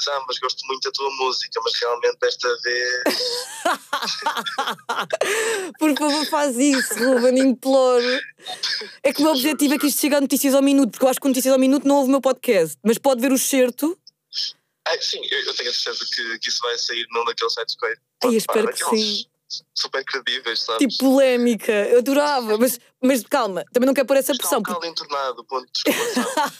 Já, 0.00 0.24
mas 0.26 0.38
gosto 0.38 0.66
muito 0.66 0.82
da 0.82 0.90
tua 0.90 1.10
música, 1.16 1.60
mas 1.62 1.74
realmente 1.78 2.18
desta 2.18 2.48
vez. 2.62 3.02
Por 5.78 5.96
favor, 5.96 6.26
faz 6.26 6.56
isso, 6.56 6.94
Ruben, 6.94 7.38
imploro. 7.38 8.20
É 9.02 9.12
que 9.12 9.20
o 9.20 9.24
meu 9.24 9.32
objetivo 9.32 9.74
é 9.74 9.78
que 9.78 9.86
isto 9.86 10.00
chegue 10.00 10.14
a 10.14 10.20
notícias 10.20 10.54
ao 10.54 10.62
minuto, 10.62 10.92
porque 10.92 11.04
eu 11.04 11.08
acho 11.08 11.20
que 11.20 11.28
notícias 11.28 11.52
ao 11.52 11.60
minuto 11.60 11.86
não 11.86 11.96
ouve 11.96 12.08
o 12.08 12.10
meu 12.10 12.20
podcast, 12.20 12.76
mas 12.82 12.98
pode 12.98 13.20
ver 13.20 13.32
o 13.32 13.38
certo. 13.38 13.98
Ah, 14.84 14.98
sim, 15.00 15.20
eu, 15.30 15.54
tenho 15.54 15.70
a 15.70 15.72
certeza 15.72 16.04
que, 16.12 16.38
que 16.40 16.48
isso 16.48 16.60
vai 16.62 16.76
sair 16.76 17.06
num 17.10 17.24
daqueles 17.24 17.54
sites 17.54 17.76
que 17.76 17.86
Ai, 17.86 17.94
eu 18.24 18.32
espero 18.32 18.68
que 18.68 18.84
sim. 18.84 19.26
Super 19.74 20.04
credíveis, 20.04 20.60
sabes? 20.62 20.78
Tipo, 20.94 21.04
polémica, 21.10 21.72
eu 21.72 21.98
adorava, 21.98 22.56
mas, 22.58 22.78
mas 23.02 23.22
calma, 23.24 23.64
também 23.72 23.86
não 23.86 23.94
quero 23.94 24.06
pôr 24.06 24.16
essa 24.16 24.32
Está 24.32 24.42
pressão. 24.42 24.58
um 24.60 24.62
porque- 24.62 24.86
entornado, 24.88 25.44
ponto 25.44 25.66
de 25.72 25.90
exclamação. 25.90 26.52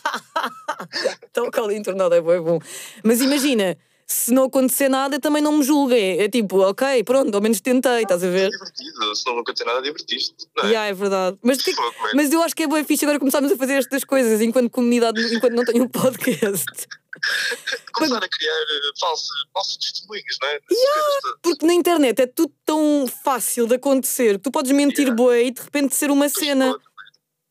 O 1.47 1.51
caldo 1.51 1.73
entornado 1.73 2.15
é 2.15 2.21
bom, 2.21 2.33
é 2.33 2.41
bom. 2.41 2.59
Mas 3.03 3.21
imagina, 3.21 3.77
se 4.07 4.33
não 4.33 4.45
acontecer 4.45 4.89
nada, 4.89 5.19
também 5.19 5.43
não 5.43 5.53
me 5.53 5.63
julguem. 5.65 6.21
É 6.21 6.29
tipo, 6.29 6.59
ok, 6.61 7.03
pronto, 7.05 7.35
ao 7.35 7.41
menos 7.41 7.61
tentei, 7.61 8.03
estás 8.03 8.23
a 8.23 8.27
É 8.27 8.31
ver? 8.31 8.51
divertido, 8.51 9.17
se 9.17 9.27
não 9.27 9.39
acontecer 9.39 9.65
nada, 9.65 9.83
divertiste. 9.83 10.35
Não 10.57 10.65
é? 10.65 10.69
Yeah, 10.69 10.89
é 10.89 10.93
verdade. 10.93 11.39
Mas, 11.43 11.63
que 11.63 11.71
é 11.71 11.75
mas 12.15 12.33
eu 12.33 12.43
acho 12.43 12.55
que 12.55 12.65
é 12.65 12.69
bem 12.69 12.85
fixe 12.85 13.05
agora 13.05 13.19
começarmos 13.19 13.51
a 13.53 13.57
fazer 13.57 13.75
estas 13.75 14.05
coisas 14.05 14.41
enquanto 14.41 14.71
comunidade, 14.71 15.21
enquanto 15.35 15.55
não 15.55 15.65
tenho 15.65 15.85
um 15.85 15.89
podcast. 15.89 16.87
Começar 17.95 18.23
a 18.25 18.29
criar 18.29 18.53
eh, 18.63 18.91
falsos, 18.99 19.29
falsos 19.53 19.77
testemunhos, 19.77 20.37
não 20.41 20.49
é? 20.49 20.61
Todas. 20.61 21.39
Porque 21.43 21.67
na 21.67 21.75
internet 21.75 22.21
é 22.23 22.27
tudo 22.27 22.53
tão 22.65 23.07
fácil 23.25 23.67
de 23.67 23.75
acontecer 23.75 24.33
que 24.35 24.45
tu 24.45 24.51
podes 24.51 24.73
mentir 24.73 25.03
Yeah. 25.09 25.17
bué 25.23 25.43
e 25.45 25.51
de 25.51 25.61
repente 25.63 25.95
ser 25.95 26.11
uma 26.11 26.29
Pois 26.31 26.33
cena. 26.35 26.73
pode, 26.73 26.85
man. 26.85 27.03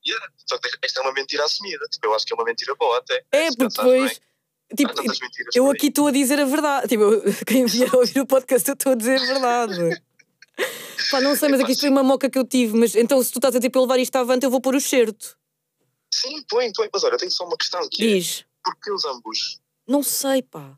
Yeah. 0.08 0.28
Só 0.48 0.58
que 0.58 0.70
esta 0.84 1.00
é 1.00 1.04
uma 1.04 1.14
mentira 1.14 1.44
assumida. 1.46 1.86
Tipo, 1.92 2.08
eu 2.08 2.14
acho 2.16 2.26
que 2.26 2.34
é 2.34 2.36
uma 2.36 2.44
mentira 2.44 2.76
boa 2.76 2.98
até. 2.98 3.24
É, 3.32 3.48
porque 3.50 3.68
depois. 3.68 4.12
bem, 4.12 4.20
Tipo, 4.74 4.94
eu 5.54 5.70
aqui 5.70 5.88
estou 5.88 6.08
a 6.08 6.12
dizer 6.12 6.40
a 6.40 6.46
verdade. 6.46 6.88
Tipo, 6.88 7.04
quem 7.46 7.66
vier 7.66 7.94
a 7.94 7.98
ouvir 7.98 8.22
o 8.22 8.26
podcast, 8.26 8.68
eu 8.70 8.74
estou 8.74 8.94
a 8.94 8.96
dizer 8.96 9.20
a 9.22 9.26
verdade. 9.26 10.02
Pá, 11.12 11.20
não 11.20 11.36
sei, 11.36 11.50
mas 11.50 11.60
aqui 11.60 11.74
isto 11.74 11.82
foi 11.82 11.90
uma 11.90 12.04
moca 12.04 12.30
que 12.30 12.38
eu 12.40 12.46
tive. 12.48 12.78
Mas 12.78 12.96
então, 12.96 13.22
se 13.22 13.32
tu 13.32 13.38
estás 13.40 13.54
a 13.56 13.60
dizer 13.60 13.70
para 13.70 13.82
levar 13.82 14.00
isto 14.00 14.16
avante, 14.16 14.46
eu 14.46 14.50
vou 14.52 14.62
pôr 14.62 14.76
o 14.76 14.80
certo. 14.82 15.38
Sim, 16.14 16.42
põe, 16.50 16.72
põe. 16.72 16.90
Mas 16.94 17.04
olha, 17.04 17.14
eu 17.14 17.18
tenho 17.18 17.32
só 17.32 17.46
uma 17.46 17.58
questão 17.58 17.82
que 17.90 18.02
é, 18.04 18.08
Diz. 18.16 18.46
Porquê 18.64 18.92
os 18.92 19.06
ambos? 19.06 19.60
Não 19.88 20.04
sei, 20.04 20.42
pá. 20.42 20.78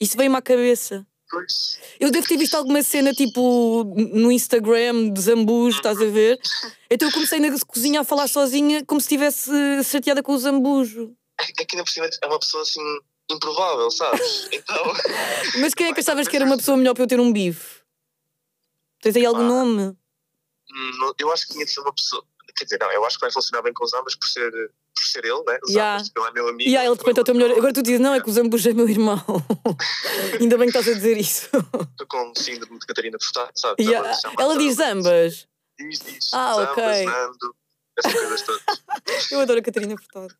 Isso 0.00 0.16
veio-me 0.16 0.36
à 0.36 0.42
cabeça. 0.42 1.06
Pois. 1.30 1.78
Eu 1.98 2.10
devo 2.10 2.26
ter 2.28 2.36
visto 2.36 2.54
alguma 2.54 2.82
cena 2.82 3.12
tipo 3.12 3.82
no 3.96 4.30
Instagram 4.30 5.10
de 5.10 5.20
zambus, 5.20 5.74
estás 5.76 6.00
a 6.00 6.04
ver? 6.04 6.38
Então 6.90 7.08
eu 7.08 7.12
comecei 7.14 7.40
na 7.40 7.48
cozinha 7.66 8.00
a 8.02 8.04
falar 8.04 8.28
sozinha 8.28 8.84
como 8.84 9.00
se 9.00 9.06
estivesse 9.06 9.50
chateada 9.84 10.22
com 10.22 10.32
o 10.34 10.38
zambujo. 10.38 11.16
É 11.40 11.64
que 11.64 11.74
ainda 11.74 11.84
por 11.84 11.90
cima 11.90 12.08
é 12.22 12.26
uma 12.26 12.38
pessoa 12.38 12.62
assim 12.62 12.80
improvável, 13.30 13.90
sabes? 13.90 14.48
Então. 14.52 14.84
Mas 15.60 15.74
quem 15.74 15.88
é 15.88 15.92
que 15.94 16.00
achavas 16.00 16.28
que 16.28 16.36
era 16.36 16.44
uma 16.44 16.56
pessoa 16.56 16.76
melhor 16.76 16.94
para 16.94 17.02
eu 17.04 17.08
ter 17.08 17.18
um 17.18 17.32
bife? 17.32 17.82
Tens 19.00 19.16
aí 19.16 19.24
algum 19.26 19.40
Pá. 19.40 19.48
nome? 19.48 19.82
hum, 19.82 20.90
não- 20.98 21.14
eu 21.18 21.32
acho 21.32 21.46
que 21.46 21.54
tinha 21.54 21.64
de 21.64 21.70
ser 21.70 21.80
uma 21.80 21.92
pessoa. 21.92 22.24
Quer 22.56 22.64
dizer, 22.64 22.78
não, 22.80 22.90
eu 22.92 23.04
acho 23.04 23.16
que 23.16 23.22
vai 23.22 23.32
funcionar 23.32 23.62
bem 23.62 23.72
com 23.72 23.84
os 23.84 23.92
ambos 23.94 24.14
por 24.14 24.28
ser, 24.28 24.50
por 24.94 25.04
ser 25.04 25.24
ele, 25.24 25.42
né? 25.46 25.58
Os 25.64 25.70
Yeah. 25.72 25.96
ambos, 26.00 26.12
ele 26.16 26.26
é 26.26 26.30
meu 26.32 26.48
amigo. 26.48 26.70
E 26.70 26.76
aí 26.76 26.86
ele 26.86 26.94
de 26.94 27.00
repente 27.00 27.18
é 27.18 27.20
o 27.20 27.24
teu 27.24 27.34
melhor. 27.34 27.50
Agora 27.56 27.72
tu 27.72 27.82
dizes, 27.82 28.00
não, 28.00 28.14
é 28.14 28.20
que 28.20 28.28
o 28.30 28.32
zambujo 28.32 28.70
é 28.70 28.72
meu 28.72 28.88
irmão. 28.88 29.18
Ainda 30.40 30.56
bem 30.56 30.70
que 30.70 30.76
estás 30.78 30.88
a 30.88 30.96
dizer 30.96 31.16
isso. 31.16 31.48
Estou 31.90 32.06
com 32.08 32.30
o 32.30 32.38
síndrome 32.38 32.78
de 32.78 32.86
Catarina 32.86 33.18
Furtado, 33.20 33.50
sabes? 33.56 33.84
Yeah. 33.84 34.16
Ela 34.38 34.56
diz 34.56 34.76
zambas. 34.76 35.48
Diz, 35.78 35.98
diz. 36.00 36.30
Ah, 36.32 36.54
Zamba, 36.54 36.70
ok. 36.72 36.84
Zando, 37.04 37.56
essas 37.98 38.12
coisas 38.12 38.42
todas. 38.42 38.62
Eu 39.32 39.40
adoro 39.40 39.58
a 39.58 39.62
Catarina 39.62 39.96
Furtado. 39.96 40.34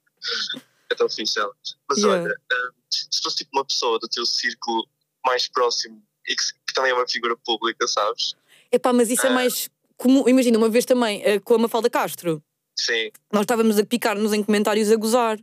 É 0.90 0.94
tão 0.94 1.08
fixe 1.08 1.38
ela. 1.40 1.52
Mas 1.88 1.98
Yeah. 1.98 2.22
olha, 2.22 2.32
hum, 2.32 2.72
se 2.90 3.20
fosse 3.22 3.36
tipo 3.38 3.50
uma 3.52 3.64
pessoa 3.64 3.98
do 3.98 4.06
teu 4.08 4.24
círculo 4.24 4.86
mais 5.26 5.48
próximo 5.48 6.00
e 6.28 6.36
que, 6.36 6.44
que 6.66 6.74
também 6.74 6.92
é 6.92 6.94
uma 6.94 7.08
figura 7.08 7.36
pública, 7.44 7.88
sabes? 7.88 8.34
Epá, 8.70 8.92
mas 8.92 9.10
isso 9.10 9.26
é 9.26 9.30
Ah. 9.30 9.32
mais 9.34 9.68
comum. 9.96 10.28
Imagina, 10.28 10.58
uma 10.58 10.68
vez 10.68 10.84
também 10.84 11.22
eh, 11.24 11.38
com 11.40 11.54
a 11.54 11.58
Mafalda 11.58 11.88
Castro, 11.90 12.42
Sim. 12.78 13.10
nós 13.32 13.42
estávamos 13.42 13.78
a 13.78 13.84
picar-nos 13.84 14.32
em 14.32 14.42
comentários 14.42 14.90
a 14.90 14.96
gozar. 14.96 15.38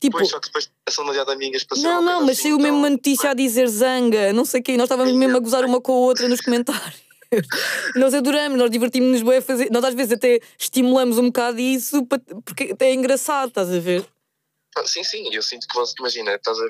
Tipo, 0.00 0.16
Pois, 0.18 0.28
só 0.28 0.38
que 0.38 0.46
depois 0.46 0.70
essa 0.86 1.02
demasiado 1.02 1.26
de 1.26 1.32
amigas 1.32 1.62
ser 1.68 1.82
Não, 1.82 2.00
não, 2.00 2.20
mas 2.20 2.38
assim 2.38 2.42
saiu 2.42 2.56
mesmo 2.58 2.68
tão- 2.72 2.78
uma 2.78 2.90
notícia 2.90 3.30
a 3.30 3.34
dizer 3.34 3.66
zanga, 3.68 4.32
não 4.32 4.44
sei 4.44 4.60
o 4.60 4.62
quê, 4.62 4.76
nós 4.76 4.84
estávamos 4.84 5.12
mesmo 5.12 5.36
a 5.36 5.40
gozar 5.40 5.64
uma 5.64 5.80
com 5.80 5.92
a 5.92 5.96
outra 5.96 6.28
nos 6.28 6.40
comentários. 6.40 7.02
nós 7.96 8.14
adoramos, 8.14 8.56
nós 8.58 8.70
divertimos-nos 8.70 9.22
bem 9.22 9.38
a 9.38 9.42
fazer. 9.42 9.70
Nós 9.72 9.82
às 9.84 9.94
vezes 9.94 10.12
até 10.12 10.40
estimulamos 10.58 11.18
um 11.18 11.24
bocado 11.26 11.58
isso 11.58 12.06
porque 12.06 12.74
é 12.78 12.94
engraçado, 12.94 13.48
estás 13.48 13.68
a 13.74 13.80
ver? 13.80 14.06
Ah, 14.76 14.86
Sim, 14.86 15.02
sim, 15.02 15.28
eu 15.34 15.42
sinto 15.42 15.66
que 15.66 15.74
você, 15.74 15.92
imagina, 15.98 16.34
estás 16.36 16.56
a, 16.58 16.64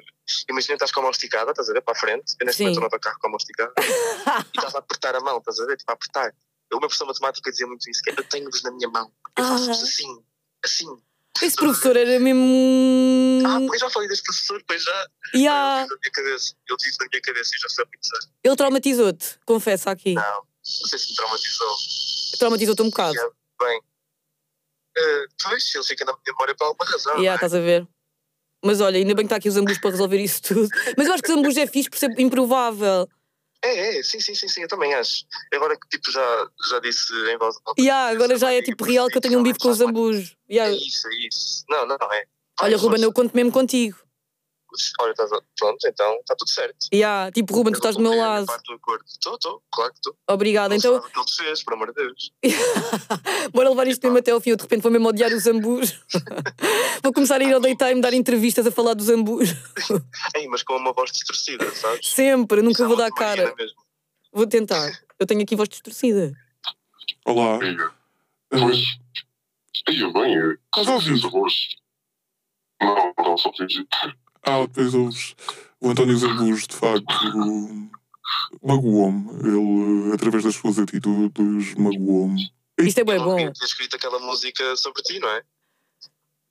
imagina 0.48 0.68
que 0.68 0.72
estás 0.84 0.90
com 0.92 1.00
a 1.00 1.02
mão 1.02 1.10
esticada, 1.10 1.50
estás 1.50 1.68
a 1.68 1.72
ver, 1.74 1.82
para 1.82 1.92
a 1.92 2.00
frente, 2.00 2.34
eu 2.40 2.46
neste 2.46 2.58
Sim. 2.58 2.64
momento 2.64 2.76
estou 2.76 2.80
no 2.80 2.86
autocarro 2.86 3.18
com 3.20 3.26
a 3.26 3.30
mão 3.30 3.36
esticada, 3.36 3.72
e 3.76 4.56
estás 4.56 4.74
a 4.74 4.78
apertar 4.78 5.14
a 5.16 5.20
mão, 5.20 5.36
estás 5.38 5.60
a 5.60 5.66
ver, 5.66 5.76
tipo 5.76 5.90
a 5.90 5.94
apertar. 5.94 6.34
Eu, 6.70 6.76
uma 6.78 6.86
professor 6.88 7.04
de 7.04 7.08
matemática 7.12 7.50
dizia 7.50 7.66
muito 7.66 7.88
isso, 7.90 8.02
que 8.02 8.10
é, 8.10 8.14
eu 8.16 8.24
tenho-vos 8.24 8.62
na 8.62 8.70
minha 8.72 8.88
mão, 8.88 9.10
eu 9.38 9.44
Ah. 9.44 9.48
faço-vos 9.48 9.82
assim, 9.82 10.22
assim. 10.64 10.86
Esse 11.40 11.54
professor 11.56 11.96
era 11.96 12.18
mesmo. 12.18 13.42
Ah, 13.46 13.58
pois 13.68 13.80
já 13.80 13.88
falei 13.88 14.08
deste 14.08 14.24
professor, 14.24 14.62
pois 14.66 14.82
já. 14.82 15.08
Yeah, 15.34 15.82
Ele 15.82 15.88
vive 15.88 15.94
na 15.94 16.00
minha 16.00 16.10
cabeça, 16.12 16.54
ele 16.68 16.96
na 17.00 17.06
minha 17.10 17.22
cabeça 17.22 17.50
e 17.54 17.58
já 17.60 17.68
sei 17.68 17.84
muito 17.84 18.06
sério. 18.06 18.28
ele 18.42 18.56
traumatizou-te, 18.56 19.38
confessa 19.46 19.90
aqui. 19.92 20.14
Não, 20.14 20.22
não 20.22 20.44
sei 20.64 20.98
se 20.98 21.10
me 21.10 21.16
traumatizou. 21.16 21.76
Traumatizou-te 22.38 22.82
um 22.82 22.90
bocado. 22.90 23.14
Yeah, 23.14 23.34
bem, 23.60 23.80
eh, 24.98 25.24
pois, 25.42 25.74
ele 25.74 25.84
fica 25.84 26.04
na 26.04 26.12
minha 26.12 26.22
memória 26.26 26.54
por 26.56 26.64
alguma 26.64 26.90
razão. 26.90 27.12
Yeah, 27.14 27.32
é? 27.32 27.34
estás 27.36 27.54
a 27.54 27.60
ver? 27.60 27.86
Mas 28.64 28.80
olha, 28.80 28.96
ainda 28.98 29.14
bem 29.14 29.24
que 29.24 29.26
está 29.26 29.36
aqui 29.36 29.48
o 29.48 29.52
Zambujo 29.52 29.80
para 29.80 29.90
resolver 29.90 30.20
isso 30.20 30.42
tudo. 30.42 30.68
Mas 30.96 31.06
eu 31.06 31.12
acho 31.14 31.22
que 31.22 31.30
o 31.30 31.34
Zambujo 31.36 31.60
é 31.60 31.66
fixe 31.68 31.88
por 31.88 31.98
ser 31.98 32.10
improvável. 32.18 33.08
É, 33.64 33.98
é, 33.98 34.02
sim, 34.02 34.20
sim, 34.20 34.34
sim, 34.34 34.46
sim, 34.48 34.62
eu 34.62 34.68
também 34.68 34.94
acho. 34.94 35.24
Agora 35.52 35.76
que 35.76 35.88
tipo, 35.88 36.10
já, 36.10 36.48
já 36.70 36.78
disse 36.78 37.12
em 37.12 37.36
voz 37.38 37.56
alta. 37.66 37.80
Yeah, 37.80 38.14
agora 38.14 38.38
já 38.38 38.52
é 38.52 38.62
tipo 38.62 38.84
real 38.84 39.08
que 39.08 39.16
eu 39.16 39.20
tenho 39.20 39.38
um 39.38 39.42
bife 39.42 39.58
com 39.58 39.68
o 39.68 39.74
Zambujo. 39.74 40.32
É 40.48 40.54
Yeah. 40.54 40.76
isso, 40.76 41.08
é 41.08 41.26
isso. 41.26 41.64
Não, 41.68 41.86
não, 41.86 41.96
não 42.00 42.12
é. 42.12 42.24
Olha, 42.60 42.76
Ruben, 42.76 43.02
eu 43.02 43.12
conto 43.12 43.34
mesmo 43.34 43.52
contigo. 43.52 43.98
Olha, 45.00 45.10
estás 45.12 45.30
pronto, 45.58 45.78
então 45.86 46.14
está 46.20 46.36
tudo 46.36 46.50
certo. 46.50 46.86
Yeah, 46.92 47.30
tipo, 47.32 47.54
Ruben, 47.54 47.72
tu 47.72 47.76
Eu 47.76 47.78
estás 47.78 47.96
do 47.96 48.02
meu 48.02 48.14
lado. 48.14 48.46
Estou, 49.06 49.34
estou, 49.34 49.62
claro 49.72 49.92
que 49.92 49.98
estou. 49.98 50.16
Obrigada. 50.28 50.74
Então, 50.74 50.94
sabe 50.94 51.06
o 51.06 51.10
que 51.10 51.18
ele 51.18 51.26
te 51.26 51.36
fez, 51.36 51.64
por 51.64 51.74
amor 51.74 51.88
de 51.88 51.94
Deus. 51.94 52.32
bora 53.52 53.70
levar 53.70 53.88
isto 53.88 54.02
mesmo 54.02 54.18
até 54.18 54.30
ao 54.30 54.40
fim. 54.40 54.50
Eu 54.50 54.56
de 54.56 54.62
repente 54.62 54.82
vou 54.82 54.92
mesmo 54.92 55.08
odiar 55.08 55.32
o 55.32 55.40
Zambujo. 55.40 56.00
vou 57.02 57.12
começar 57.12 57.40
a 57.40 57.44
ir 57.44 57.54
ao 57.54 57.60
daytime 57.60 58.00
dar 58.00 58.12
entrevistas 58.12 58.66
a 58.66 58.70
falar 58.70 58.94
do 58.94 59.02
Zambujo. 59.02 59.56
Ei, 60.36 60.46
mas 60.48 60.62
com 60.62 60.76
uma 60.76 60.92
voz 60.92 61.10
distorcida, 61.12 61.70
sabes? 61.74 62.06
Sempre, 62.06 62.60
nunca 62.60 62.82
Isso 62.82 62.84
é 62.84 62.86
vou 62.86 62.96
dar 62.96 63.10
cara. 63.10 63.54
mesmo. 63.56 63.78
Vou 64.32 64.46
tentar. 64.46 64.92
Eu 65.18 65.26
tenho 65.26 65.42
aqui 65.42 65.56
voz 65.56 65.68
distorcida. 65.68 66.32
Olá. 67.24 67.56
Amiga, 67.56 67.92
pois. 68.50 68.98
Ia 69.90 70.12
bem, 70.12 70.34
eu. 70.34 70.52
Estás 70.52 70.88
a 70.88 70.94
ouvir? 70.94 71.20
Não, 72.80 73.14
não, 73.18 73.36
só 73.38 73.52
fingi. 73.52 73.86
Ah, 74.44 74.60
depois 74.60 74.94
ouves. 74.94 75.34
O 75.80 75.90
António 75.90 76.16
Zambujo, 76.16 76.66
de 76.66 76.74
facto, 76.74 77.90
magoou-me. 78.62 79.30
Ele, 79.46 80.12
através 80.12 80.44
das 80.44 80.54
suas 80.54 80.78
atitudes, 80.78 81.74
magoou-me. 81.74 82.50
Isto 82.80 83.00
é 83.00 83.04
bem 83.04 83.16
Ele 83.16 83.24
bom. 83.24 83.36
ter 83.36 83.64
escrito 83.64 83.96
aquela 83.96 84.18
música 84.20 84.76
sobre 84.76 85.02
ti, 85.02 85.18
não 85.18 85.28
é? 85.28 85.42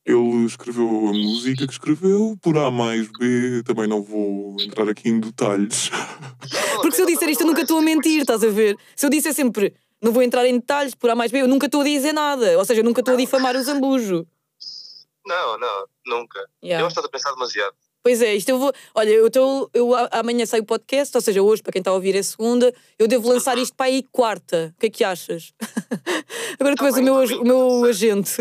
Ele 0.05 0.45
escreveu 0.45 0.87
a 1.09 1.11
música 1.11 1.67
que 1.67 1.73
escreveu, 1.73 2.37
por 2.41 2.57
A 2.57 2.71
mais 2.71 3.07
B, 3.19 3.61
também 3.65 3.87
não 3.87 4.01
vou 4.01 4.55
entrar 4.61 4.87
aqui 4.87 5.09
em 5.09 5.19
detalhes. 5.19 5.89
Porque 6.81 6.95
se 6.95 7.01
eu 7.01 7.05
disser 7.05 7.27
isto, 7.29 7.41
eu 7.41 7.47
nunca 7.47 7.61
estou 7.63 7.79
a 7.79 7.81
mentir, 7.81 8.21
estás 8.21 8.41
a 8.41 8.49
ver? 8.49 8.77
Se 8.95 9.05
eu 9.05 9.09
disser 9.09 9.33
sempre, 9.33 9.73
não 10.01 10.13
vou 10.13 10.23
entrar 10.23 10.45
em 10.45 10.53
detalhes, 10.53 10.95
por 10.95 11.09
A 11.09 11.15
mais 11.15 11.29
B, 11.29 11.41
eu 11.41 11.47
nunca 11.47 11.65
estou 11.65 11.81
a 11.81 11.83
dizer 11.83 12.13
nada. 12.13 12.57
Ou 12.57 12.63
seja, 12.63 12.79
eu 12.79 12.85
nunca 12.85 13.01
estou 13.01 13.15
a 13.15 13.17
difamar 13.17 13.55
o 13.57 13.61
Zambujo. 13.61 14.25
Não, 15.27 15.57
não, 15.59 15.85
nunca. 16.05 16.39
Yeah. 16.63 16.83
Eu 16.83 16.87
estás 16.87 17.05
a 17.05 17.09
pensar 17.09 17.31
demasiado. 17.31 17.75
Pois 18.03 18.21
é, 18.21 18.33
isto 18.35 18.47
eu 18.47 18.57
vou. 18.57 18.71
Olha, 18.95 19.09
eu, 19.09 19.29
tô, 19.29 19.69
eu 19.73 19.89
amanhã 20.11 20.45
saio 20.45 20.63
o 20.63 20.65
podcast, 20.65 21.15
ou 21.17 21.21
seja, 21.21 21.41
hoje, 21.41 21.61
para 21.61 21.73
quem 21.73 21.79
está 21.81 21.91
a 21.91 21.93
ouvir, 21.93 22.15
é 22.15 22.23
segunda. 22.23 22.73
Eu 22.97 23.05
devo 23.05 23.27
lançar 23.27 23.57
isto 23.57 23.75
para 23.75 23.87
aí 23.87 24.01
quarta. 24.11 24.73
O 24.77 24.79
que 24.79 24.85
é 24.85 24.89
que 24.89 25.03
achas? 25.03 25.53
Agora 26.59 26.75
tu 26.75 26.79
Tá 26.79 26.85
és 26.85 26.97
o 26.97 27.03
meu, 27.03 27.15
tá 27.15 27.27
bem, 27.27 27.39
o 27.39 27.43
meu 27.43 27.81
tá 27.81 27.87
agente. 27.89 28.31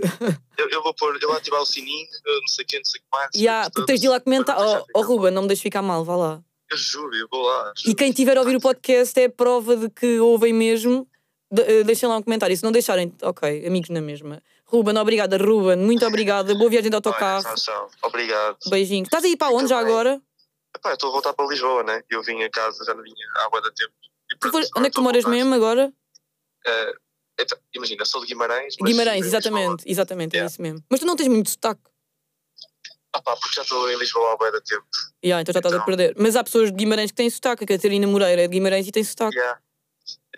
Eu, 0.57 0.69
eu 0.71 0.83
vou 0.83 0.95
pôr, 0.95 1.19
eu 1.21 1.29
vou 1.29 1.37
ativar 1.37 1.61
o 1.61 1.67
sininho, 1.67 2.07
eu 2.25 2.41
não 2.41 2.47
sei 2.49 2.65
o 2.65 2.69
que, 2.69 2.77
não 2.79 2.85
sei 2.85 3.01
o 3.01 3.03
que 3.03 3.09
mais. 3.13 3.31
Yeah, 3.35 3.69
porque 3.71 3.87
tens 3.87 4.01
de 4.01 4.07
ir 4.07 4.11
lá 4.11 4.21
comentar. 4.21 4.57
Oh, 4.59 4.85
oh 4.95 5.03
Ruben, 5.03 5.33
não 5.33 5.43
me 5.43 5.49
deixes 5.49 5.63
ficar 5.63 5.83
mal, 5.83 6.05
vá 6.05 6.15
lá. 6.17 6.41
Eu 6.71 6.77
juro, 6.77 7.15
eu 7.17 7.27
vou 7.31 7.43
lá. 7.43 7.73
E 7.87 7.95
quem 7.95 8.13
tiver 8.13 8.37
a 8.37 8.41
ouvir 8.41 8.57
o 8.57 8.61
podcast 8.61 9.19
é 9.21 9.29
prova 9.29 9.77
de 9.77 9.91
que 9.91 10.19
ouvem 10.21 10.53
mesmo. 10.53 11.09
De- 11.53 11.63
eh, 11.63 11.85
deixem 11.85 12.09
lá 12.09 12.17
um 12.17 12.23
comentário. 12.23 12.57
Se 12.57 12.63
não 12.65 12.73
deixarem, 12.73 13.13
ok, 13.23 13.67
amigos 13.67 13.89
na 13.91 14.01
mesma. 14.01 14.43
Ruben, 14.69 14.97
obrigada, 14.99 15.37
Ruben, 15.37 15.77
muito 15.77 16.05
obrigada. 16.07 16.55
Boa 16.55 16.69
viagem 16.71 16.91
de 16.91 16.97
Olha, 16.97 16.99
autocarro. 16.99 17.43
tchau, 17.45 17.55
tchau. 17.55 17.91
Obrigado. 18.03 18.57
Beijinhos. 18.69 19.07
Estás 19.07 19.25
aí 19.25 19.37
para 19.37 19.53
onde 19.55 19.69
já 19.69 19.79
agora? 19.79 20.21
Epá, 20.77 20.93
estou 20.93 21.09
a 21.09 21.13
voltar 21.13 21.33
para 21.33 21.47
Lisboa, 21.47 21.83
né? 21.83 22.03
Eu 22.11 22.23
vim 22.23 22.43
a 22.43 22.51
casa, 22.51 22.85
já 22.85 22.95
não 22.95 23.03
vinha 23.03 23.15
há 23.37 23.61
de 23.61 23.75
tempo. 23.75 23.93
E 24.31 24.37
pronto, 24.39 24.57
agora 24.57 24.69
onde 24.77 24.87
é 24.87 24.91
que 24.91 24.97
tu 24.97 25.03
moras 25.03 25.25
mesmo 25.25 25.55
agora? 25.55 25.93
Eh, 26.67 26.93
então, 27.41 27.59
imagina, 27.75 28.05
sou 28.05 28.21
de 28.21 28.27
Guimarães. 28.27 28.75
Guimarães, 28.83 29.25
exatamente, 29.25 29.85
exatamente, 29.87 30.35
é 30.35 30.39
Yeah. 30.39 30.53
isso 30.53 30.61
mesmo. 30.61 30.85
Mas 30.91 31.01
tu 31.01 31.07
não 31.07 31.17
tens 31.17 31.29
muito 31.29 31.49
sotaque. 31.51 31.81
Ah 33.15 33.23
pá, 33.23 33.35
porque 33.37 33.55
já 33.55 33.63
estou 33.63 33.91
em 33.91 33.97
Lisboa 33.97 34.33
há 34.33 34.37
bué 34.37 34.51
de 34.51 34.61
tempo. 34.63 34.85
Yeah, 35.25 35.41
então 35.41 35.53
já 35.53 35.61
estás 35.61 35.73
a 35.73 35.77
Então. 35.77 35.87
perder. 35.87 36.15
Mas 36.19 36.37
há 36.37 36.45
pessoas 36.45 36.71
de 36.71 36.77
Guimarães 36.77 37.11
que 37.11 37.17
têm 37.17 37.31
sotaque. 37.31 37.65
A 37.65 37.67
Catarina 37.67 38.07
Moreira 38.07 38.43
é 38.43 38.47
de 38.49 38.53
Guimarães 38.53 38.87
e 38.87 38.93
tem 38.93 39.03
sotaque. 39.05 39.37
Yeah. 39.39 39.59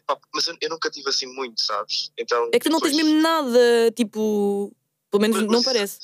Epá, 0.08 0.18
mas 0.34 0.46
eu, 0.46 0.56
eu 0.60 0.70
nunca 0.70 0.90
tive 0.90 1.08
assim 1.10 1.26
muito, 1.26 1.60
sabes? 1.60 2.10
Então, 2.18 2.48
É 2.52 2.58
que 2.58 2.68
tu 2.68 2.72
não 2.72 2.80
tens 2.80 2.96
mesmo 2.96 3.20
nada, 3.20 3.92
tipo. 3.94 4.74
Pelo 5.10 5.20
menos 5.20 5.36
Mas- 5.42 5.46
não 5.50 5.62
parece. 5.62 6.00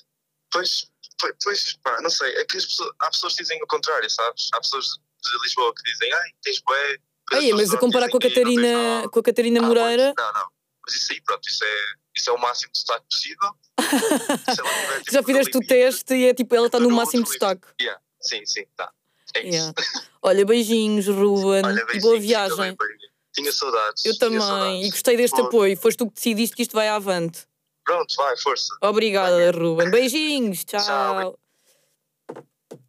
Pois, 0.53 0.91
pois, 1.19 1.35
pois, 1.43 1.73
pá, 1.83 2.01
não 2.03 2.11
sei. 2.11 2.31
É 2.37 2.45
que 2.45 2.57
as 2.59 2.67
pessoas, 2.67 2.91
há 3.01 3.11
pessoas 3.11 3.35
que 3.35 3.43
dizem 3.43 3.63
o 3.63 3.67
contrário, 3.67 4.09
sabes? 4.11 4.49
Há 4.53 4.61
pessoas 4.61 4.87
de 4.87 5.43
Lisboa 5.43 5.75
que 5.75 5.83
dizem, 5.91 6.13
ai, 6.13 6.31
tens 6.43 6.61
bué. 6.61 6.99
Aí, 7.33 7.53
mas 7.55 7.73
a 7.73 7.79
comparar 7.79 8.11
com 8.11 8.19
a 8.19 8.21
Catarina, 8.21 9.09
com 9.11 9.19
a 9.19 9.23
Catarina 9.23 9.63
Moreira. 9.63 10.13
Não, 10.17 10.33
não. 10.33 10.47
Mas 10.87 10.97
isso 10.97 11.13
aí, 11.13 11.21
pronto, 11.23 11.49
isso 11.49 11.65
é, 11.65 11.77
isso 12.15 12.29
é 12.31 12.33
o 12.35 12.39
máximo 12.39 12.71
de 12.73 12.79
sotaque 12.79 13.07
possível. 13.11 13.51
Tiver, 14.55 14.99
tipo, 14.99 15.13
Já 15.13 15.23
fizeste 15.23 15.57
o 15.57 15.61
teste 15.61 16.15
e 16.15 16.27
é 16.29 16.35
tipo, 16.35 16.55
ela 16.55 16.67
está 16.67 16.79
no 16.79 16.91
no 16.91 16.97
máximo 16.97 17.25
de 17.25 17.31
outro 17.31 17.33
sotaque. 17.49 17.67
Yeah, 17.81 18.01
sim, 18.21 18.45
sim, 18.45 18.67
tá. 18.77 18.93
É 19.35 19.41
isso. 19.41 19.57
Yeah. 19.57 19.75
Olha, 20.23 20.45
beijinhos, 20.45 21.07
Ruben. 21.09 21.65
Olha, 21.65 21.81
e 21.81 21.85
beijinhos, 21.87 22.03
boa 22.03 22.21
viagem. 22.21 22.77
beijinho. 22.77 23.04
Tinha 23.35 23.53
saudades. 23.53 24.05
Eu 24.05 24.17
também. 24.19 24.41
saudades. 24.41 24.87
E 24.87 24.91
gostei 24.91 25.17
deste 25.17 25.37
Boa. 25.37 25.49
apoio. 25.49 25.77
Foste 25.77 25.99
tu 25.99 26.07
que 26.09 26.15
decidiste 26.15 26.55
que 26.57 26.63
isto 26.63 26.73
vai 26.75 26.89
avante. 26.89 27.47
Pronto, 27.85 28.15
vai, 28.17 28.37
força. 28.39 28.75
Obrigada, 28.83 29.51
Ruben. 29.51 29.91
Beijinhos. 29.91 30.65
Tchau. 30.65 30.81
Tchau. 30.81 31.39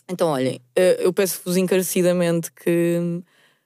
Então, 0.07 0.29
olhem, 0.29 0.61
eh, 0.75 0.97
eu 0.99 1.11
peço-vos 1.11 1.57
encarecidamente 1.57 2.51
que 2.51 3.21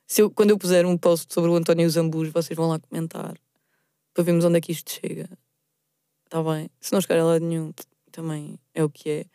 se 0.08 0.22
eu- 0.22 0.32
quando 0.32 0.52
eu 0.52 0.58
puser 0.58 0.86
um 0.86 0.98
post 0.98 1.34
sobre 1.34 1.50
o 1.52 1.56
António 1.56 1.90
Zambus, 1.90 2.30
vocês 2.30 2.56
vão 2.56 2.70
lá 2.70 2.80
comentar 2.80 3.34
para 4.14 4.24
vermos 4.24 4.46
onde 4.46 4.58
é 4.58 4.62
que 4.62 4.72
isto 4.72 4.90
chega. 4.92 5.30
Está 6.26 6.42
bem? 6.42 6.70
Se 6.80 6.94
não 6.94 7.02
chegar 7.02 7.20
a 7.20 7.24
lado 7.26 7.44
nenhum, 7.46 7.74
também 8.12 8.58
é 8.74 8.84
o 8.84 8.90
que 8.90 9.10
é. 9.10 9.26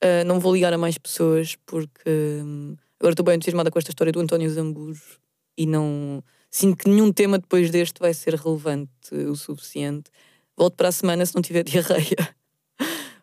Eh, 0.00 0.24
não 0.24 0.38
vou 0.38 0.54
ligar 0.54 0.72
a 0.72 0.78
mais 0.78 0.96
pessoas 0.96 1.56
porque 1.66 2.08
hum, 2.42 2.76
agora 3.00 3.12
estou 3.14 3.24
bem 3.24 3.34
entusiasmada 3.36 3.70
com 3.70 3.78
esta 3.78 3.90
história 3.90 4.12
do 4.12 4.20
António 4.20 4.48
Zambus 4.50 5.18
e 5.58 5.66
não 5.66 6.22
Sinto 6.54 6.76
que 6.76 6.88
nenhum 6.88 7.10
tema 7.10 7.36
depois 7.36 7.68
deste 7.68 7.98
vai 7.98 8.14
ser 8.14 8.36
relevante 8.36 9.12
o 9.12 9.34
suficiente. 9.34 10.08
Volto 10.56 10.76
para 10.76 10.86
a 10.86 10.92
semana 10.92 11.26
se 11.26 11.34
não 11.34 11.42
tiver 11.42 11.64
diarreia. 11.66 12.28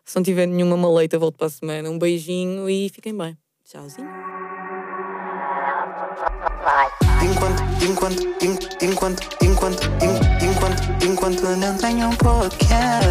se 0.04 0.16
não 0.16 0.22
tiver 0.22 0.44
nenhuma 0.44 0.76
maleita, 0.76 1.18
volto 1.18 1.38
para 1.38 1.46
a 1.46 1.50
semana. 1.50 1.88
Um 1.88 1.98
beijinho 1.98 2.68
e 2.68 2.90
fiquem 2.90 3.16
bem. 3.16 3.34
Tchauzinho. 3.64 4.06
Enquanto, 7.22 7.62
enquanto, 7.82 8.22
enquanto, 8.82 9.22
enquanto, 9.42 9.82
enquanto, 10.42 10.82
enquanto 11.02 11.56
não 11.56 11.74
tenho 11.78 12.08
um 12.08 12.16
podcast. 12.16 13.08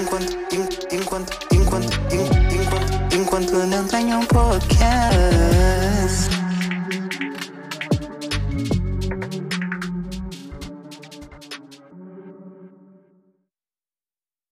Enquanto, 0.00 0.32
enquanto, 0.54 0.94
enquanto, 0.94 1.38
enquanto, 1.52 1.90
enquanto, 2.14 3.14
enquanto 3.16 3.66
não 3.66 3.84
tenho 3.84 4.20
um 4.20 4.26
podcast. 4.26 5.11